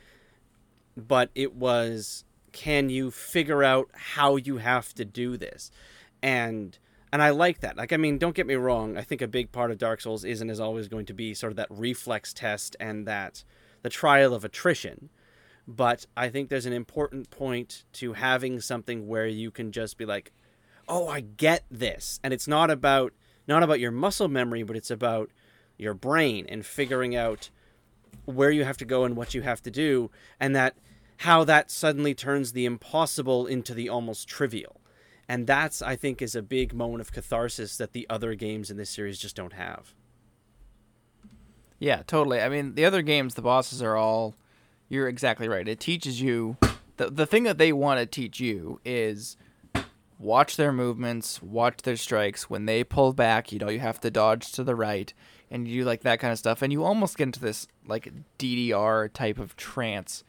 [0.98, 5.72] but it was can you figure out how you have to do this,
[6.22, 6.78] and
[7.14, 7.78] and I like that.
[7.78, 8.98] Like, I mean, don't get me wrong.
[8.98, 11.34] I think a big part of Dark Souls is and is always going to be
[11.34, 13.46] sort of that reflex test and that
[13.82, 15.10] the trial of attrition.
[15.66, 20.06] But I think there's an important point to having something where you can just be
[20.06, 20.34] like,
[20.90, 23.14] "Oh, I get this," and it's not about
[23.48, 25.30] not about your muscle memory, but it's about
[25.78, 27.50] your brain and figuring out
[28.26, 30.10] where you have to go and what you have to do,
[30.40, 30.76] and that
[31.20, 34.82] how that suddenly turns the impossible into the almost trivial.
[35.28, 38.78] And that's I think is a big moment of catharsis that the other games in
[38.78, 39.94] this series just don't have.
[41.80, 42.42] Yeah, totally.
[42.42, 44.36] I mean, the other games, the bosses are all.
[44.88, 45.68] You're exactly right.
[45.68, 46.58] It teaches you.
[46.98, 49.36] The, the thing that they want to teach you is
[50.20, 52.50] watch their movements, watch their strikes.
[52.50, 55.14] When they pull back, you know, you have to dodge to the right,
[55.52, 56.62] and you do like that kind of stuff.
[56.62, 60.24] And you almost get into this, like, DDR type of trance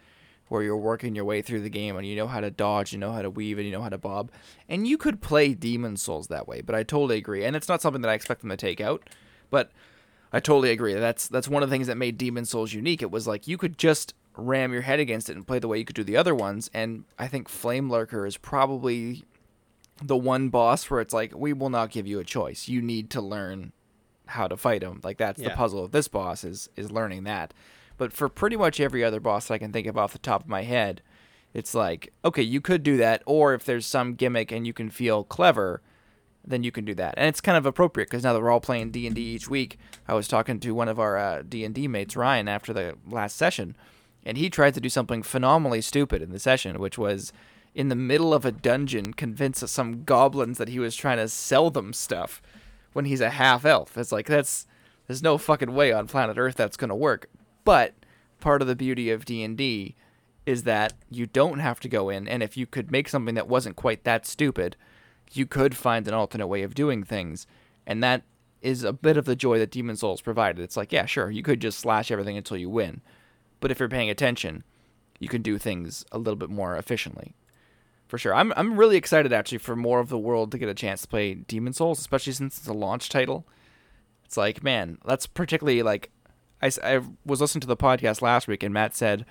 [0.49, 2.99] where you're working your way through the game and you know how to dodge, you
[2.99, 4.31] know how to weave, and you know how to bob.
[4.68, 7.44] And you could play Demon Souls that way, but I totally agree.
[7.44, 9.09] And it's not something that I expect them to take out,
[9.51, 9.72] but
[10.33, 10.94] I totally agree.
[10.94, 13.03] That's that's one of the things that made Demon Souls unique.
[13.03, 15.79] It was like you could just ram your head against it and play the way
[15.79, 16.70] you could do the other ones.
[16.75, 19.25] And I think Flame Lurker is probably
[20.02, 22.68] the one boss where it's like we will not give you a choice.
[22.68, 23.72] You need to learn
[24.26, 25.00] how to fight him.
[25.02, 27.54] Like that's the puzzle of this boss is is learning that.
[27.98, 30.42] But for pretty much every other boss that I can think of off the top
[30.42, 31.02] of my head,
[31.54, 34.90] it's like okay, you could do that, or if there's some gimmick and you can
[34.90, 35.80] feel clever,
[36.44, 37.14] then you can do that.
[37.16, 39.48] And it's kind of appropriate because now that we're all playing D and D each
[39.48, 42.72] week, I was talking to one of our uh, D and D mates, Ryan, after
[42.72, 43.76] the last session,
[44.24, 47.32] and he tried to do something phenomenally stupid in the session, which was
[47.77, 51.71] in the middle of a dungeon convince some goblins that he was trying to sell
[51.71, 52.41] them stuff
[52.95, 53.99] when he's a half elf.
[53.99, 54.67] It's like that's
[55.07, 57.29] there's no fucking way on planet Earth that's going to work.
[57.65, 57.93] But
[58.41, 59.95] part of the beauty of D&D
[60.47, 63.47] is that you don't have to go in and if you could make something that
[63.47, 64.75] wasn't quite that stupid,
[65.33, 67.47] you could find an alternate way of doing things.
[67.87, 68.23] And that
[68.62, 70.62] is a bit of the joy that Demon Souls provided.
[70.62, 73.03] It's like, yeah, sure, you could just slash everything until you win.
[73.61, 74.65] But if you're paying attention,
[75.19, 77.35] you can do things a little bit more efficiently
[78.07, 78.35] for sure.
[78.35, 81.09] I'm I'm really excited actually for more of the world to get a chance to
[81.09, 83.47] play Demon Souls, especially since it's a launch title.
[84.25, 86.11] It's like, man, that's particularly like
[86.62, 89.27] I, I was listening to the podcast last week and Matt said,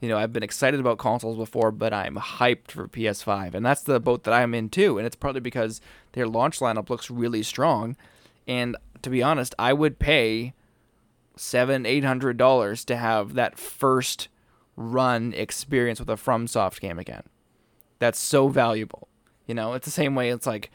[0.00, 3.82] you know, I've been excited about consoles before, but I'm hyped for PS5, and that's
[3.82, 4.98] the boat that I'm in too.
[4.98, 5.80] And it's partly because
[6.12, 7.96] their launch lineup looks really strong,
[8.46, 10.52] and to be honest, I would pay
[11.36, 14.28] seven, eight hundred dollars to have that first
[14.76, 17.22] run experience with a FromSoft game again
[17.98, 19.08] that's so valuable.
[19.46, 20.70] You know, it's the same way it's like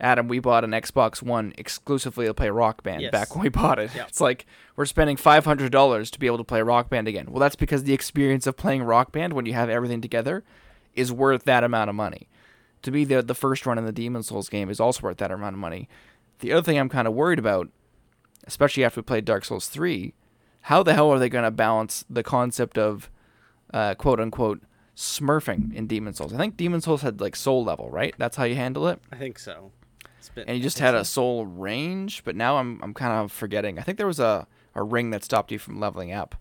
[0.00, 3.12] Adam, we bought an Xbox One exclusively to play Rock Band Yes.
[3.12, 3.94] back when we bought it.
[3.94, 4.08] Yep.
[4.08, 7.26] It's like we're spending five hundred dollars to be able to play Rock Band again.
[7.30, 10.42] Well, that's because the experience of playing Rock Band when you have everything together
[10.94, 12.28] is worth that amount of money.
[12.82, 15.30] To be the the first run in the Demon Souls game is also worth that
[15.30, 15.88] amount of money.
[16.40, 17.68] The other thing I'm kind of worried about,
[18.44, 20.14] especially after we played Dark Souls three,
[20.62, 23.08] how the hell are they going to balance the concept of
[23.72, 24.62] uh, quote unquote
[24.96, 26.32] smurfing in Demon Souls?
[26.32, 28.14] I think Demon Souls had like soul level, right?
[28.18, 29.00] That's how you handle it.
[29.10, 29.72] I think so.
[30.18, 33.32] It's been, And you just had a soul range, but now I'm I'm kind of
[33.32, 33.78] forgetting.
[33.78, 36.36] I think there was a, a ring that stopped you from leveling up.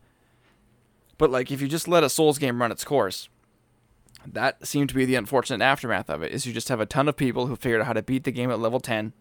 [1.17, 3.29] But like if you just let a Souls game run its course,
[4.25, 6.31] that seemed to be the unfortunate aftermath of it.
[6.31, 8.31] Is you just have a ton of people who figured out how to beat the
[8.31, 9.13] game at level ten,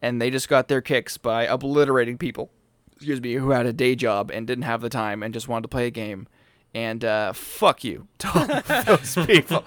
[0.00, 2.50] and they just got their kicks by obliterating people,
[2.96, 5.62] excuse me, who had a day job and didn't have the time and just wanted
[5.62, 6.28] to play a game.
[6.74, 9.64] And uh, fuck you to those people.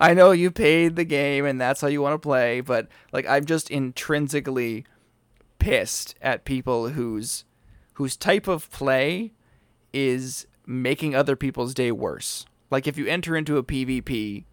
[0.00, 3.26] I know you paid the game and that's how you want to play, but like
[3.28, 4.84] I'm just intrinsically
[5.60, 7.44] pissed at people whose
[7.94, 9.32] whose type of play
[9.92, 12.46] is making other people's day worse.
[12.70, 14.44] Like if you enter into a PvP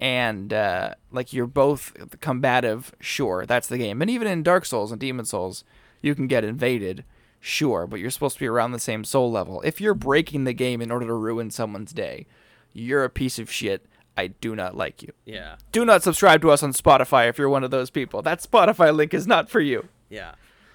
[0.00, 4.00] and uh, like you're both combative, sure, that's the game.
[4.02, 5.64] And even in Dark Souls and Demon Souls,
[6.02, 7.04] you can get invaded,
[7.40, 9.60] sure, but you're supposed to be around the same soul level.
[9.62, 12.26] If you're breaking the game in order to ruin someone's day,
[12.72, 13.86] you're a piece of shit.
[14.16, 15.12] I do not like you.
[15.24, 15.56] Yeah.
[15.72, 18.22] Do not subscribe to us on Spotify if you're one of those people.
[18.22, 19.88] That Spotify link is not for you.
[20.08, 20.34] Yeah.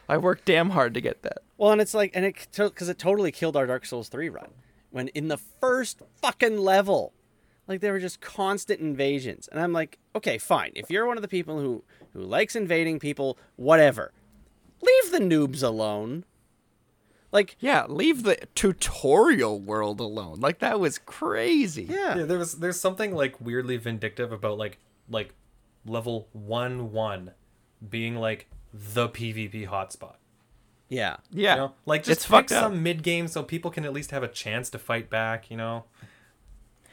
[0.10, 1.40] I worked damn hard to get that.
[1.58, 4.50] Well, and it's like, and it because it totally killed our Dark Souls three run
[4.96, 7.12] when in the first fucking level,
[7.68, 10.72] like there were just constant invasions, and I'm like, okay, fine.
[10.74, 14.14] If you're one of the people who who likes invading people, whatever,
[14.82, 16.24] leave the noobs alone.
[17.36, 20.40] Like, Yeah, leave the tutorial world alone.
[20.40, 21.84] Like that was crazy.
[21.84, 24.78] yeah, Yeah, there was there's something like weirdly vindictive about like
[25.10, 25.34] like
[25.86, 27.32] level one one
[27.88, 30.16] being like the PvP hotspot.
[30.90, 31.56] yeah, Yeah.
[31.56, 31.74] You know?
[31.86, 34.70] Like It's just pick some mid game so people can at least have a chance
[34.72, 35.84] to fight back, you know?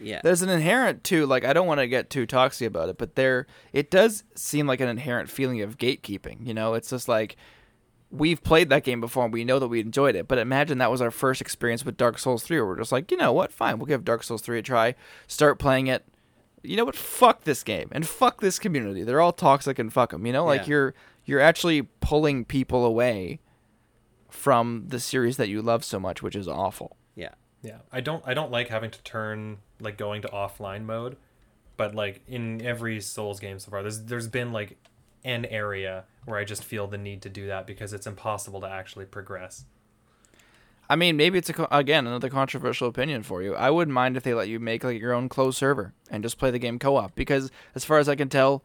[0.01, 0.21] yeah.
[0.25, 3.15] There's an inherent too, like I don't want to get too toxic about it, but
[3.15, 6.45] there it does seem like an inherent feeling of gatekeeping.
[6.47, 7.37] You know, it's just like
[8.13, 10.29] we've played that game before and we know that we enjoyed it.
[10.29, 13.11] But imagine that was our first experience with Dark Souls 3 where we're just like,
[13.11, 14.95] you know what, fine, we'll give Dark Souls 3 a try,
[15.27, 16.05] start playing it.
[16.63, 16.95] You know what?
[16.95, 19.03] Fuck this game and fuck this community.
[19.03, 20.27] They're all toxic and fuck them.
[20.27, 20.69] You know, like Yeah.
[20.69, 20.95] you're
[21.25, 23.41] you're actually pulling people away
[24.31, 26.97] from the series that you love so much, which is awful.
[27.15, 27.31] yeah.
[27.63, 27.79] Yeah.
[27.93, 31.17] I don't I don't like having to turn like going to offline mode,
[31.77, 34.77] but like in every Souls game so far, there's there's been like
[35.25, 38.69] an area where I just feel the need to do that because it's impossible to
[38.69, 39.65] actually progress.
[40.89, 43.55] I mean, maybe it's a co- again another controversial opinion for you.
[43.55, 46.39] I wouldn't mind if they let you make like your own closed server and just
[46.39, 48.63] play the game co-op because, as far as I can tell,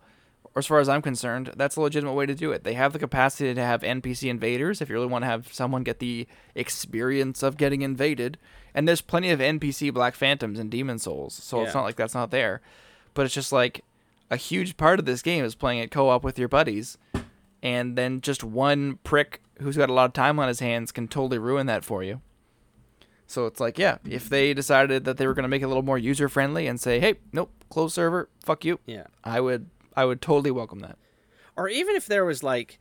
[0.56, 2.64] or as far as I'm concerned, that's a legitimate way to do it.
[2.64, 5.84] They have the capacity to have NPC invaders if you really want to have someone
[5.84, 8.38] get the experience of getting invaded.
[8.74, 12.14] And there's plenty of NPC Black Phantoms and Demon Souls, so it's not like that's
[12.14, 12.62] not there.
[13.14, 13.84] But it's just like
[14.30, 16.98] a huge part of this game is playing it co-op with your buddies,
[17.64, 21.08] and then just one prick who's got a lot of time on his hands can
[21.08, 22.22] totally ruin that for you.
[23.26, 25.68] So it's like, yeah, if they decided that they were going to make it a
[25.68, 29.08] little more user friendly and say, "Hey, nope, close server, fuck you," Yeah.
[29.24, 30.98] I would, I would totally welcome that.
[31.58, 32.80] or even if there was like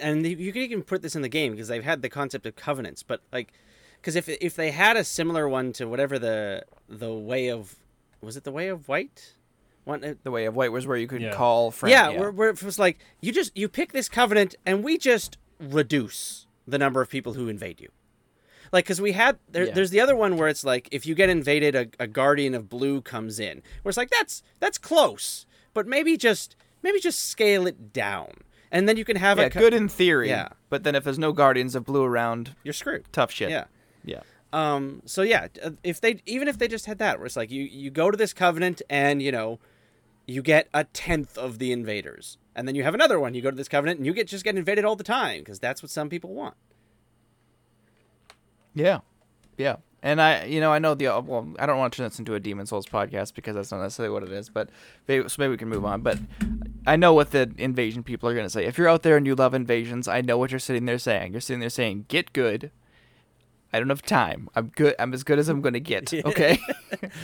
[0.00, 2.54] and you can even put this in the game because they've had the concept of
[2.56, 3.52] covenants but like
[4.00, 7.76] because if if they had a similar one to whatever the the way of
[8.20, 9.34] was it the way of white
[9.88, 11.32] one uh, The way of white was where you could Yeah.
[11.32, 11.90] call friends.
[11.92, 15.36] yeah, Where, where it was like you just you pick this covenant and we just
[15.58, 17.88] reduce the number of people who invade you
[18.72, 19.72] like because we had there, Yeah.
[19.72, 22.68] there's the other one where it's like if you get invaded a, a guardian of
[22.68, 27.66] blue comes in where it's like that's that's close but maybe just maybe just scale
[27.66, 28.28] it down
[28.70, 30.28] and then you can have yeah, a co- good in theory.
[30.28, 30.48] Yeah.
[30.68, 33.48] But then if there's no guardians of blue around, you're screwed tough shit.
[33.50, 33.64] yeah
[34.04, 34.20] Yeah.
[34.52, 37.50] um so yeah uh, if they even if they just had that where it's like
[37.50, 39.58] you you go to this covenant and you know
[40.28, 43.50] you get a tenth of the invaders and then you have another one you go
[43.50, 45.90] to this covenant and you get just get invaded all the time because that's what
[45.90, 46.54] some people want
[48.78, 49.00] Yeah,
[49.56, 49.76] yeah.
[50.02, 51.52] And I, you know, I know the uh, well.
[51.58, 54.12] I don't want to turn this into a Demon Souls podcast because that's not necessarily
[54.12, 54.48] what it is.
[54.48, 54.70] But
[55.08, 56.02] maybe, so maybe we can move on.
[56.02, 56.18] But
[56.86, 58.64] I know what the invasion people are going to say.
[58.64, 61.32] If you're out there and you love invasions, I know what you're sitting there saying.
[61.32, 62.70] You're sitting there saying, "Get good."
[63.72, 64.48] I don't have time.
[64.54, 64.94] I'm good.
[64.98, 66.12] I'm as good as I'm going to get.
[66.24, 66.58] Okay.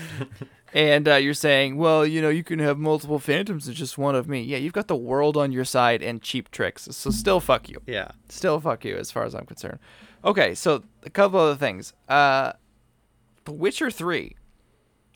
[0.75, 3.69] and uh, you're saying, well, you know, you can have multiple phantoms.
[3.69, 4.43] It's just one of me.
[4.43, 6.89] Yeah, you've got the world on your side and cheap tricks.
[6.91, 9.79] So still, fuck you yeah still fuck you as far as I'm concerned.
[10.25, 11.93] Okay, so a couple other things.
[12.09, 12.53] Uh
[13.45, 14.37] The Witcher 3.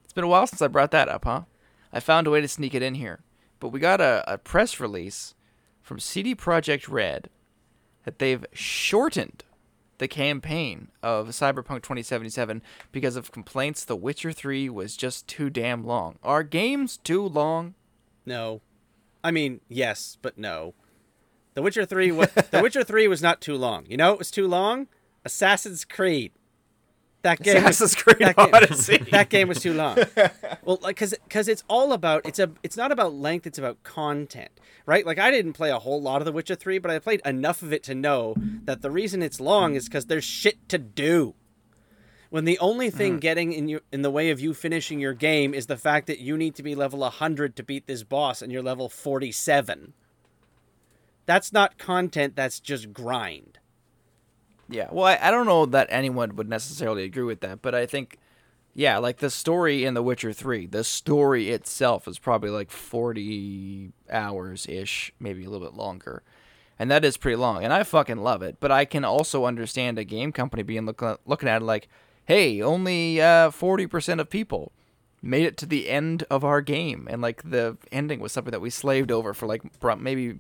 [0.05, 1.43] It's been a while since I brought that up, huh?
[1.93, 3.21] I found a way to sneak it in here.
[3.61, 5.35] But we got a, a press release
[5.83, 7.31] from CD Projekt Red
[8.05, 9.45] that they've shortened
[9.99, 15.85] the campaign of Cyberpunk 2077 because of complaints The Witcher 3 was just too damn
[15.85, 16.19] long.
[16.23, 17.75] Are games too long?
[18.25, 18.61] no.
[19.25, 20.75] I mean yes but no.
[21.55, 23.85] The witcher 3 was the witcher 3 was not too long.
[23.89, 24.87] You know it was too long?
[25.25, 26.31] Assassin's creed
[27.23, 28.99] that game was- Assassin's Creed that game, Odyssey.
[29.11, 29.99] that game was too long.
[30.65, 33.47] well, like because because it's all about it's a it's not about length.
[33.47, 34.51] It's about content,
[34.87, 35.05] right?
[35.05, 37.63] Like I didn't play a whole lot of The Witcher Three, but I played enough
[37.63, 41.35] of it to know that the reason it's long is because there's shit to do.
[42.31, 43.21] When the only thing mm.
[43.21, 46.19] getting in you in the way of you finishing your game is the fact that
[46.19, 49.95] you need to be level 100 to beat this boss and you're level 47.
[51.25, 53.59] That's not content, that's just grind.
[54.69, 57.87] Yeah, well, I, I don't know that anyone would necessarily agree with that, but I
[57.87, 58.19] think,
[58.75, 63.93] yeah, like the story in The Witcher 3, the story itself is probably like 40
[64.11, 66.23] hours ish, maybe a little bit longer.
[66.79, 68.59] And that is pretty long, and I fucking love it.
[68.61, 71.89] But I can also understand a game company being look, looking at it like,
[72.27, 74.73] hey, only uh, 40% of people
[75.23, 77.09] made it to the end of our game.
[77.11, 79.63] And like the ending was something that we slaved over for like
[79.99, 80.39] maybe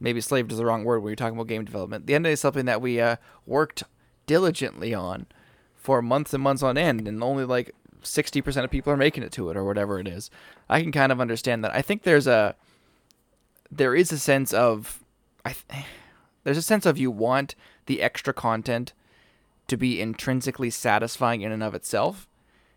[0.00, 2.06] maybe slaved is the wrong word when you're talking about game development.
[2.06, 3.84] The end is something that we uh, worked
[4.26, 5.26] diligently on
[5.74, 9.32] for months and months on end, and only like 60% of people are making it
[9.32, 10.30] to it or whatever it is.
[10.68, 11.74] I can kind of understand that.
[11.74, 12.54] I think there's a
[13.70, 15.02] there is a sense of
[15.44, 15.84] I th-
[16.44, 17.54] there's a sense of you want
[17.86, 18.92] the extra content
[19.66, 22.28] to be intrinsically satisfying in and of itself.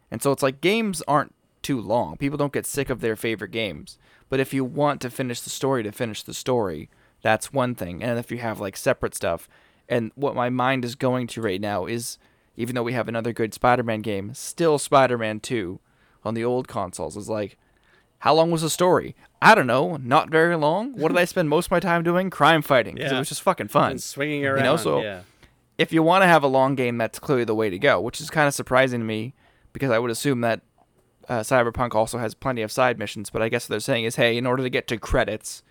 [0.09, 2.17] And so it's like games aren't too long.
[2.17, 3.97] People don't get sick of their favorite games.
[4.29, 6.89] But if you want to finish the story to finish the story,
[7.21, 8.03] that's one thing.
[8.03, 9.47] And if you have like separate stuff,
[9.89, 12.17] and what my mind is going to right now is
[12.55, 15.79] even though we have another good Spider-Man game, still Spider-Man 2
[16.25, 17.57] on the old consoles is like
[18.21, 19.15] how long was the story?
[19.43, 20.93] I don't know, not very long.
[20.97, 22.31] What did I spend most of my time doing?
[22.31, 23.17] Crime fighting because Yeah.
[23.17, 23.91] it was just fucking fun.
[23.91, 24.63] And swinging around.
[24.63, 25.21] know, so- yeah.
[25.77, 28.19] if you want to have a long game, that's clearly the way to go, which
[28.19, 29.35] is kind of surprising to me
[29.71, 30.61] because I would assume that
[31.29, 33.29] uh, Cyberpunk also has plenty of side missions.
[33.29, 35.61] But I guess what they're saying is, hey, in order to get to credits,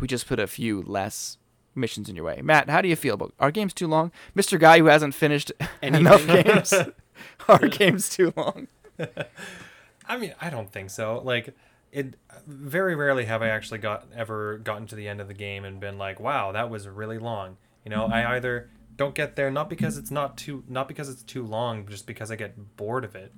[0.00, 1.38] we just put a few less
[1.74, 2.40] missions in your way.
[2.42, 4.12] Matt, how do you feel about our games too long?
[4.34, 6.72] Mister Guy who hasn't finished enough games,
[7.48, 8.68] our games too long?
[10.08, 11.20] I mean, I don't think so.
[11.24, 11.54] Like,
[11.92, 12.14] it
[12.46, 15.80] very rarely have I actually got ever gotten to the end of the game and
[15.80, 19.68] been like, "Wow, that was really long." You know, I either don't get there not
[19.68, 23.14] because it's not too not because it's too long, just because I get bored of
[23.14, 23.32] it.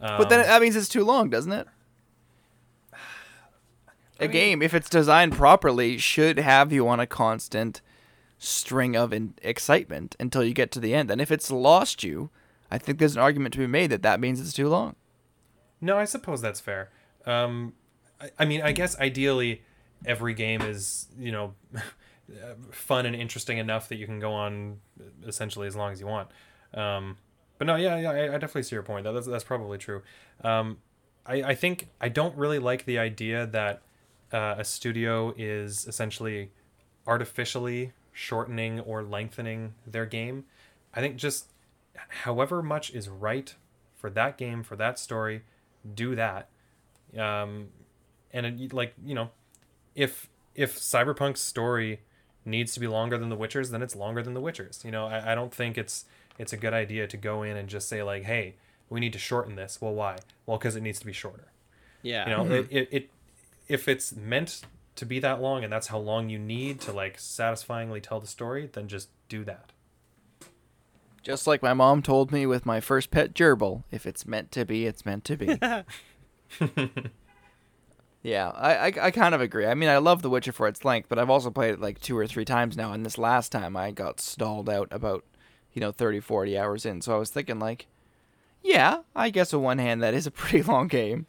[0.00, 1.66] But then Um, that means it's too long, doesn't it?
[4.18, 7.80] A mean- game, if it's designed properly, should have you on a constant
[8.38, 11.10] string of in- excitement until you get to the end.
[11.10, 12.30] And if it's lost you,
[12.70, 14.96] I think there's an argument to be made that that means it's too long.
[15.80, 16.90] No, I suppose that's fair.
[17.26, 17.74] Um,
[18.20, 19.62] I, I mean, I guess ideally,
[20.06, 21.54] every game is you know
[22.70, 24.78] fun and interesting enough that you can go on
[25.26, 26.28] essentially as long as you want.
[26.74, 27.16] Um,
[27.58, 29.04] but no, yeah, yeah, I, I definitely see your point.
[29.04, 30.02] That, that's that's probably true.
[30.42, 30.78] Um,
[31.26, 33.82] I I think I don't really like the idea that
[34.32, 36.50] uh, a studio is essentially
[37.06, 40.44] artificially shortening or lengthening their game.
[40.94, 41.46] I think just
[42.24, 43.54] however much is right
[43.96, 45.42] for that game for that story,
[45.94, 46.48] do that.
[47.16, 47.68] Um,
[48.32, 49.30] and it, like you know,
[49.94, 52.00] if if Cyberpunk's story
[52.44, 54.82] needs to be longer than The Witcher's, then it's longer than The Witcher's.
[54.84, 56.04] You know, I, I don't think it's
[56.38, 58.54] it's a good idea to go in and just say like, hey,
[58.90, 59.80] we need to shorten this.
[59.80, 60.18] Well, why?
[60.46, 61.48] Well, because it needs to be shorter.
[62.02, 62.28] Yeah.
[62.28, 63.10] You know, it, it, it
[63.68, 64.62] if it's meant
[64.96, 68.26] to be that long and that's how long you need to like satisfyingly tell the
[68.26, 69.72] story, then just do that.
[71.22, 74.64] Just like my mom told me with my first pet gerbil, if it's meant to
[74.64, 75.58] be, it's meant to be.
[78.22, 79.66] yeah, I, I, I kind of agree.
[79.66, 82.00] I mean, I love The Witcher for its length, but I've also played it like
[82.00, 85.24] two or three times now, and this last time I got stalled out about,
[85.72, 87.02] you know, 30, 40 hours in.
[87.02, 87.86] So I was thinking, like,
[88.62, 91.26] yeah, I guess on one hand, that is a pretty long game.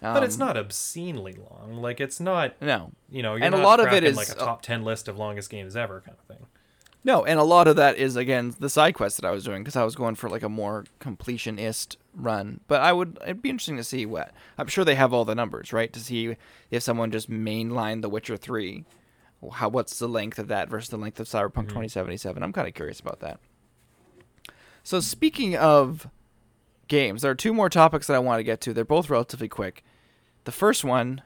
[0.00, 1.76] But it's Um, not obscenely long.
[1.80, 2.92] Like it's not, No.
[3.10, 5.18] you know, you're And a lot of it is like a top 10 list of
[5.18, 6.46] longest games ever kind of thing.
[7.02, 9.62] No, and a lot of that is again the side quest that I was doing
[9.62, 12.60] because I was going for like a more completionist run.
[12.68, 15.34] But I would it'd be interesting to see what I'm sure they have all the
[15.34, 16.36] numbers right to see
[16.70, 18.84] if someone just mainlined The Witcher three,
[19.52, 22.42] how what's the length of that versus the length of Cyberpunk 2077.
[22.42, 23.40] I'm kind of curious about that.
[24.82, 26.06] So speaking of
[26.88, 28.72] games, there are two more topics that I want to get to.
[28.74, 29.84] They're both relatively quick.
[30.50, 31.22] The first one,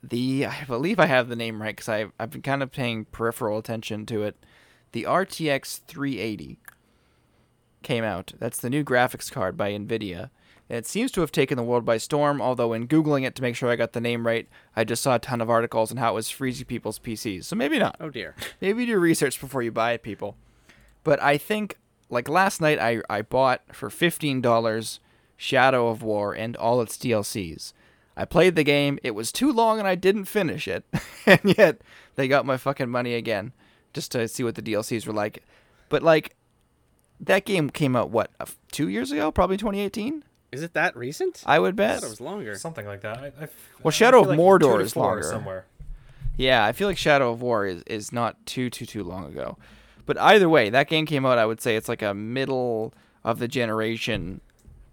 [0.00, 3.06] the I believe I have the name right because I've I've been kind of paying
[3.06, 4.36] peripheral attention to it.
[4.92, 6.60] The RTX 380
[7.82, 8.32] came out.
[8.38, 10.30] That's the new graphics card by Nvidia.
[10.70, 12.40] And it seems to have taken the world by storm.
[12.40, 14.46] Although in googling it to make sure I got the name right,
[14.76, 17.46] I just saw a ton of articles on how it was freezing people's PCs.
[17.46, 17.96] So maybe not.
[17.98, 18.36] Oh dear.
[18.60, 20.36] Maybe do research before you buy it, people.
[21.02, 21.76] But I think,
[22.08, 25.00] like last night, I, I bought for $15
[25.36, 27.72] Shadow of War and all its DLCs.
[28.16, 30.84] I played the game, it was too long and I didn't finish it.
[31.26, 31.80] and yet,
[32.14, 33.52] they got my fucking money again
[33.92, 35.42] just to see what the DLCs were like.
[35.88, 36.36] But, like,
[37.20, 39.30] that game came out, what, uh, two years ago?
[39.32, 40.24] Probably 2018?
[40.52, 41.42] Is it that recent?
[41.44, 41.94] I would I bet.
[42.00, 42.54] thought it was longer.
[42.56, 43.18] Something like that.
[43.18, 43.48] I, I,
[43.82, 45.24] Well, Shadow feel of like Mordor is longer.
[45.24, 45.66] somewhere.
[46.36, 49.56] Yeah, I feel like Shadow of War is, is not too too too long ago.
[50.06, 51.38] But either way, that game came out.
[51.38, 52.92] I would say it's like a middle
[53.24, 54.40] of the generation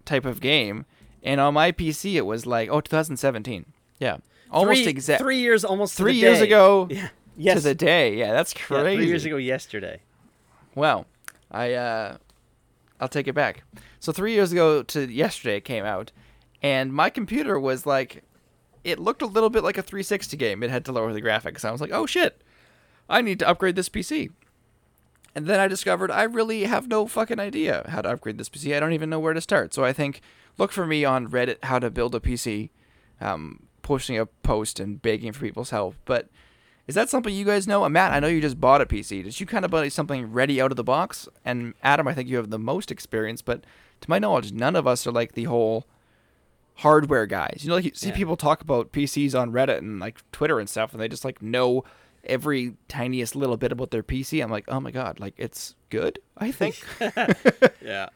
[0.04, 0.84] type of game.
[1.22, 3.66] And on my PC, it was like oh 2017.
[3.98, 4.18] Yeah,
[4.50, 6.44] almost three, exact Three years, almost to three the years day.
[6.46, 7.08] ago Yeah.
[7.36, 7.58] Yes.
[7.58, 8.16] to the day.
[8.16, 8.96] Yeah, that's Yeah, crazy.
[8.96, 10.00] three years ago yesterday.
[10.74, 11.06] Well,
[11.50, 12.16] I uh,
[13.00, 13.62] I'll take it back.
[14.00, 16.10] So three years ago to yesterday it came out,
[16.62, 18.24] and my computer was like,
[18.84, 20.62] it looked a little bit like a 360 game.
[20.62, 21.64] It had to lower the graphics.
[21.64, 22.42] I was like, oh shit,
[23.08, 24.30] I need to upgrade this PC.
[25.34, 28.76] And then I discovered I really have no fucking idea how to upgrade this PC.
[28.76, 29.72] I don't even know where to start.
[29.72, 30.20] So I think
[30.58, 32.70] look for me on Reddit how to build a PC,
[33.20, 35.96] um, posting a post and begging for people's help.
[36.04, 36.28] But
[36.86, 37.84] is that something you guys know?
[37.84, 39.22] Uh, Matt, I know you just bought a PC.
[39.24, 41.28] Did you kind of buy something ready out of the box?
[41.44, 43.64] And Adam, I think you have the most experience, but
[44.00, 45.86] to my knowledge, none of us are like the whole
[46.76, 47.60] hardware guys.
[47.62, 48.14] You know, like you see Yeah.
[48.16, 51.40] people talk about PCs on Reddit and like Twitter and stuff, and they just like
[51.42, 51.84] know
[52.24, 54.42] every tiniest little bit about their PC.
[54.42, 56.18] I'm like, oh my god, like it's good.
[56.36, 56.82] I think.
[57.80, 58.08] Yeah.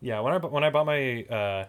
[0.00, 1.66] Yeah, when I when I bought my uh,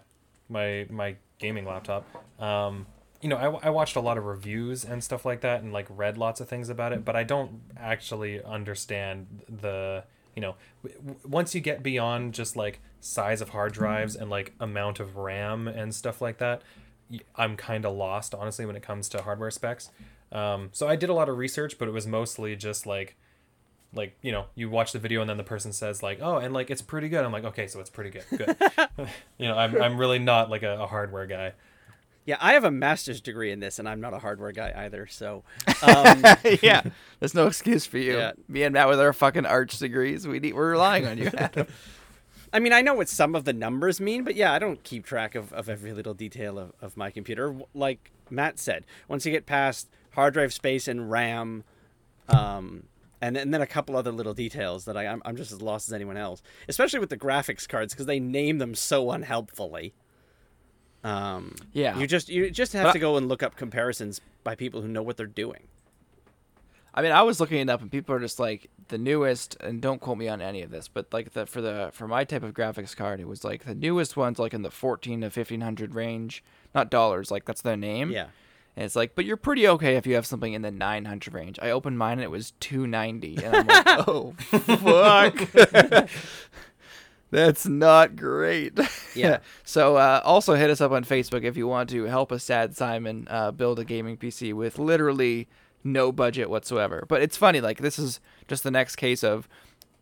[0.49, 2.05] my my gaming laptop,
[2.41, 2.85] um,
[3.21, 5.87] you know, I, I watched a lot of reviews and stuff like that, and like
[5.89, 10.03] read lots of things about it, but I don't actually understand the
[10.35, 14.53] you know w- once you get beyond just like size of hard drives and like
[14.59, 16.61] amount of RAM and stuff like that,
[17.35, 19.89] I'm kind of lost honestly when it comes to hardware specs.
[20.31, 23.17] Um, so I did a lot of research, but it was mostly just like
[23.93, 26.53] like you know you watch the video and then the person says like oh and
[26.53, 28.55] like it's pretty good i'm like okay so it's pretty good good
[29.39, 31.53] you know i'm, I'm really not like a, a hardware guy
[32.25, 35.07] Yeah, I have a master's degree in this, and I'm not a hardware guy either.
[35.07, 35.43] So,
[35.81, 36.21] um,
[36.61, 36.83] yeah,
[37.19, 38.17] there's no excuse for you.
[38.17, 38.33] Yeah.
[38.47, 41.65] Me and Matt with our fucking arch degrees, we need, we're relying on you, Adam.
[42.53, 45.05] I mean, I know what some of the numbers mean, but yeah, I don't keep
[45.05, 47.55] track of, of every little detail of, of my computer.
[47.73, 51.63] Like Matt said, once you get past hard drive space and RAM,
[52.27, 52.83] um,
[53.21, 55.61] and then, and then a couple other little details that I, I'm, I'm just as
[55.61, 59.93] lost as anyone else, especially with the graphics cards because they name them so unhelpfully.
[61.03, 61.97] Um, Yeah.
[61.97, 64.87] you just you just have But- to go and look up comparisons by people who
[64.87, 65.67] know what they're doing.
[66.93, 69.55] I mean, I was looking it up, and people are just like the newest.
[69.61, 72.23] And don't quote me on any of this, but like the for the for my
[72.25, 75.29] type of graphics card, it was like the newest ones, like in the fourteen to
[75.29, 76.43] fifteen hundred range,
[76.73, 77.29] not dollars.
[77.31, 78.09] Like that's their name.
[78.11, 78.27] Yeah.
[78.79, 81.59] And it's like, but you're pretty okay if you have something in the 900 range.
[81.61, 86.09] I opened mine and it was 290, and I'm like, oh fuck,
[87.29, 88.79] that's not great.
[89.13, 89.39] Yeah.
[89.65, 92.77] so uh, also hit us up on Facebook if you want to help a sad
[92.77, 95.49] Simon uh, build a gaming PC with literally
[95.83, 97.03] no budget whatsoever.
[97.05, 99.49] But it's funny, like this is just the next case of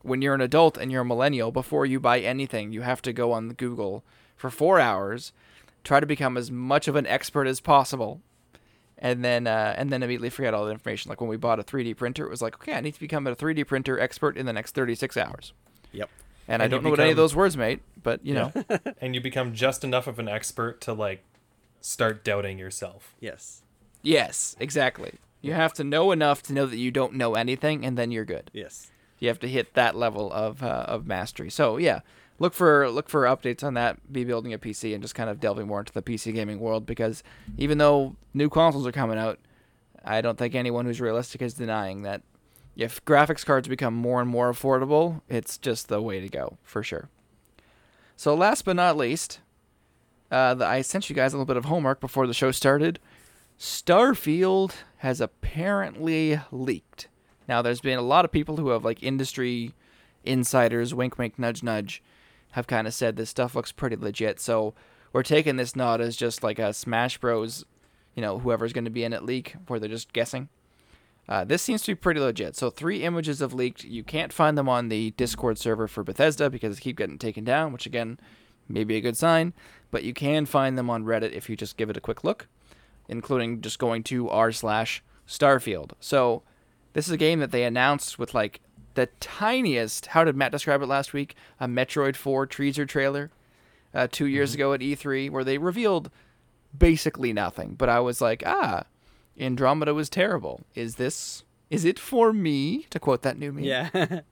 [0.04, 3.12] when you're an adult and you're a millennial, before you buy anything, you have to
[3.12, 4.04] go on Google
[4.36, 5.34] for four hours,
[5.84, 8.22] try to become as much of an expert as possible,
[9.00, 11.10] and then uh, and then immediately forget all the information.
[11.10, 13.28] Like when we bought a 3D printer, it was like, okay, I need to become
[13.28, 15.54] a 3D printer expert in the next 36 hours.
[15.92, 16.10] Yep.
[16.48, 18.52] And, I And you don't know what any of those words mate, but you know,
[19.02, 21.24] and you become just enough of an expert to like
[21.82, 23.14] start doubting yourself.
[23.20, 23.62] Yes.
[24.02, 25.14] yes, exactly.
[25.42, 28.26] You have to know enough to know that you don't know anything, and then you're
[28.26, 28.50] good.
[28.54, 28.90] Yes.
[29.20, 31.50] You have to hit that level of uh, of mastery.
[31.50, 32.02] So yeah,
[32.40, 34.12] look for look for updates on that.
[34.12, 36.86] Be building a PC and just kind of delving more into the PC gaming world
[36.86, 37.24] because
[37.58, 39.40] even though new consoles are coming out,
[40.04, 42.22] I don't think anyone who's realistic is denying that
[42.76, 46.84] if graphics cards become more and more affordable, it's just the way to go for
[46.84, 47.10] sure.
[48.16, 49.40] So last but not least,
[50.32, 53.00] uh, the, I sent you guys a little bit of homework before the show started.
[53.60, 57.08] Starfield has apparently leaked.
[57.48, 59.74] Now, there's been a lot of people who have like industry
[60.24, 62.04] insiders, wink, wink, nudge, nudge,
[62.58, 64.40] have kind of said this stuff looks pretty legit.
[64.40, 64.74] So
[65.14, 67.66] we're taking this not as just like a Smash Bros.
[68.16, 70.50] You know, whoever's going to be in it leak, where they're just guessing.
[71.30, 72.56] Uh, this seems to be pretty legit.
[72.56, 73.84] So three images have leaked.
[73.84, 77.44] You can't find them on the Discord server for Bethesda because they keep getting taken
[77.44, 78.20] down, which again,
[78.68, 79.54] may be a good sign.
[79.92, 82.48] But you can find them on Reddit if you just give it a quick look,
[83.08, 85.92] including just going to r slash Starfield.
[86.00, 86.42] So
[86.94, 88.62] this is a game that they announced with like
[88.98, 90.08] the tiniest.
[90.08, 91.36] How did Matt describe it last week?
[91.60, 93.30] A Metroid 4 teaser trailer,
[93.94, 96.10] uh, two years ago at E3, where they revealed
[96.78, 97.76] basically nothing.
[97.76, 98.84] But I was like, ah,
[99.40, 100.62] Andromeda was terrible.
[100.76, 101.44] Is this?
[101.70, 102.88] Is it for me?
[102.90, 103.64] To quote that new meme.
[103.64, 104.20] Yeah.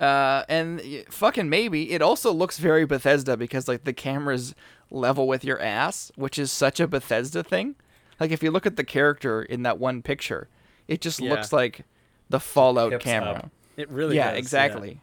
[0.00, 4.52] Uh, and fucking maybe it also looks very Bethesda because like the camera's
[4.90, 7.76] level with your ass, which is such a Bethesda thing.
[8.18, 10.48] Like if you look at the character in that one picture,
[10.88, 11.30] it just Yeah.
[11.30, 11.84] looks like
[12.32, 13.34] the Fallout Hips camera.
[13.34, 13.50] up.
[13.76, 15.00] it really yeah, does, exactly.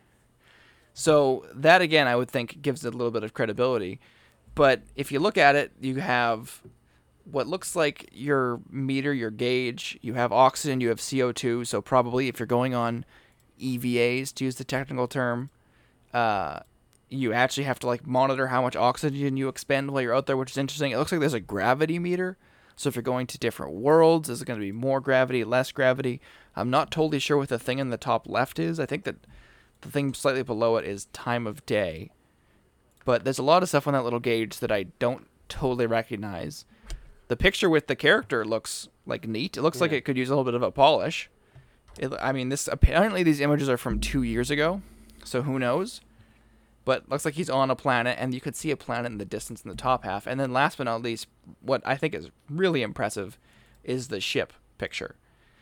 [0.94, 4.00] So that again, I would think gives it a little bit of credibility.
[4.56, 6.62] But if you look at it, you have
[7.24, 9.98] what looks like your meter, your gauge.
[10.02, 11.68] You have oxygen, you have CO2.
[11.68, 13.06] So probably if you're going on
[13.62, 15.52] EVAs, to use the technical term,
[16.14, 16.62] uh,
[17.10, 20.36] you actually have to like monitor how much oxygen you expend while you're out there,
[20.36, 20.92] which is interesting.
[20.92, 22.38] It looks like there's a gravity meter.
[22.80, 25.70] So if you're going to different worlds, is it going to be more gravity, less
[25.70, 26.22] gravity?
[26.56, 28.80] I'm not totally sure what the thing in the top left is.
[28.80, 29.18] I think that
[29.82, 32.10] the thing slightly below it is time of day.
[33.04, 36.64] But there's a lot of stuff on that little gauge that I don't totally recognize.
[37.28, 39.58] The picture with the character looks like neat.
[39.58, 41.30] It looks like it could use a little bit of a polish.
[42.00, 44.82] It, I mean, this apparently these images are from two years ago,
[45.26, 46.00] so who knows?
[46.90, 49.26] But looks like he's on a planet, and you could see a planet in the
[49.26, 50.26] distance in the top half.
[50.26, 51.28] And then, last but not least,
[51.62, 53.38] what I think is really impressive
[53.84, 55.16] is the ship picture.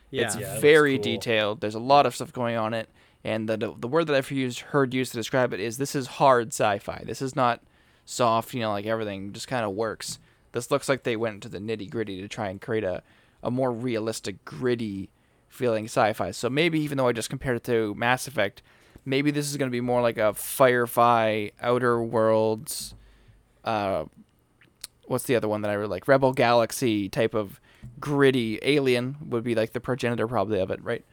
[0.09, 0.27] Yeah.
[0.27, 1.03] It's Yeah, very cool.
[1.03, 1.59] detailed.
[1.59, 2.87] There's a lot of stuff going on it,
[3.25, 6.07] and the the word that I've used heard used to describe it is this is
[6.07, 7.03] hard sci-fi.
[7.05, 7.61] This is not
[8.05, 10.19] soft, you know, like everything just kind of works.
[10.53, 13.03] This looks like they went into the nitty gritty to try and create a
[13.43, 15.09] a more realistic, gritty
[15.49, 16.31] feeling sci-fi.
[16.31, 18.61] So maybe even though I just compared it to Mass Effect,
[19.07, 22.93] maybe this is going to be more like a Firefly, Outer Worlds,
[23.63, 24.03] uh,
[25.05, 26.07] what's the other one that I really like?
[26.09, 27.61] Rebel Galaxy type of
[28.01, 31.05] gritty alien would be like the progenitor probably of it, right?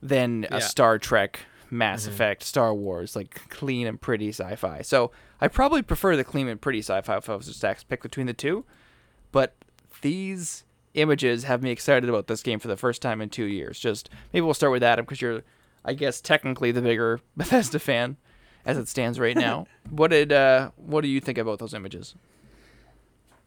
[0.00, 0.58] Then Yeah.
[0.58, 4.82] a Star Trek, Mass Effect, Star Wars, like clean and pretty sci-fi.
[4.82, 5.10] So
[5.40, 8.26] I probably prefer the clean and pretty sci-fi if I was just to pick between
[8.26, 8.64] the two.
[9.32, 9.56] But
[10.02, 10.62] these
[10.94, 13.80] images have me excited about this game for the first time in two years.
[13.80, 15.42] Just maybe we'll start with Adam because you're,
[15.84, 18.16] I guess, technically the bigger Bethesda fan
[18.64, 19.66] as it stands right now.
[19.90, 22.14] what did uh, what do you think about those images?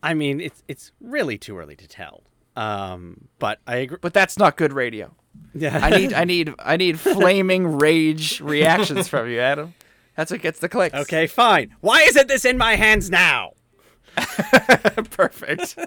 [0.04, 2.24] I mean, it's it's really too early to tell.
[2.56, 3.98] Um, but I agree.
[4.02, 5.16] But that's not good radio.
[5.54, 5.80] Yeah.
[5.82, 9.74] I need I need I need flaming rage reactions from you, Adam.
[10.16, 10.96] That's what gets the clicks.
[10.96, 11.76] okay, fine.
[11.82, 13.52] Why isn't this in my hands now?
[15.12, 15.78] Perfect.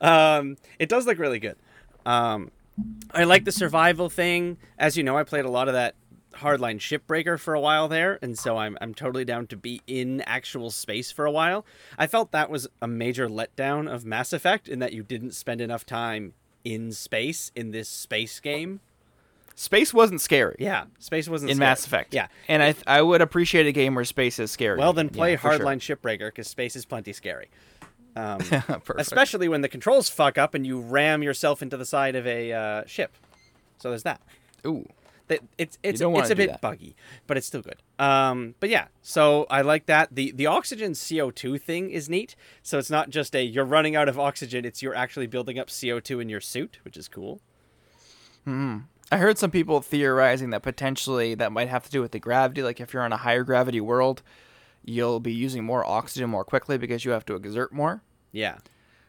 [0.00, 1.54] Um, it does look really good.
[2.04, 2.50] Um,
[3.12, 4.58] I like the survival thing.
[4.78, 5.94] As you know, I played a lot of that
[6.34, 10.20] hardline shipbreaker for a while there, and so I'm I'm totally down to be in
[10.22, 11.64] actual space for a while.
[11.98, 15.60] I felt that was a major letdown of Mass Effect in that you didn't spend
[15.60, 18.80] enough time in space in this space game.
[19.54, 20.54] Space wasn't scary.
[20.60, 21.68] Yeah, space wasn't In scary.
[21.68, 22.14] Mass Effect.
[22.14, 22.28] Yeah.
[22.46, 24.78] And I th- I would appreciate a game where space is scary.
[24.78, 25.66] Well, then play Yeah, for sure.
[25.66, 27.48] Hardline Shipbreaker because space is plenty scary.
[28.18, 28.40] Um,
[28.96, 32.52] especially when the controls fuck up and you ram yourself into the side of a
[32.52, 33.16] uh, ship.
[33.78, 34.20] So there's that.
[34.66, 34.88] Ooh.
[35.28, 36.60] That- It's it's it's a bit that.
[36.62, 36.96] buggy,
[37.26, 37.76] but it's still good.
[37.98, 40.14] Um, but yeah, so I like that.
[40.14, 42.34] the The oxygen CO two thing is neat.
[42.62, 45.68] So it's not just a you're running out of oxygen; it's you're actually building up
[45.68, 47.40] CO two in your suit, which is cool.
[48.46, 52.62] I heard some people theorizing that potentially that might have to do with the gravity.
[52.62, 54.22] Like if you're on a higher gravity world,
[54.82, 58.02] you'll be using more oxygen more quickly because you have to exert more.
[58.32, 58.58] Yeah.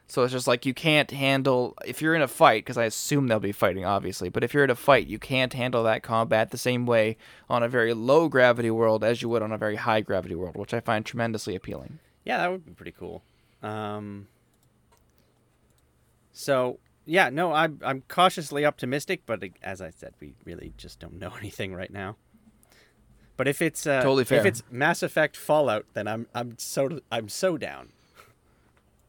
[0.06, 3.28] So it's just like you can't handle if you're in a fight because I assume
[3.28, 6.50] they'll be fighting obviously, but if you're in a fight, you can't handle that combat
[6.50, 7.16] the same way
[7.48, 10.56] on a very low gravity world as you would on a very high gravity world,
[10.56, 12.00] which I find tremendously appealing.
[12.24, 13.22] Yeah, that would be pretty cool.
[13.62, 14.26] Um,
[16.32, 21.20] so yeah, no, I'm I'm cautiously optimistic, but as I said, we really just don't
[21.20, 22.16] know anything right now.
[23.36, 24.40] But if it's uh, Totally fair.
[24.40, 27.90] if it's Mass Effect Fallout, then I'm I'm so I'm so down.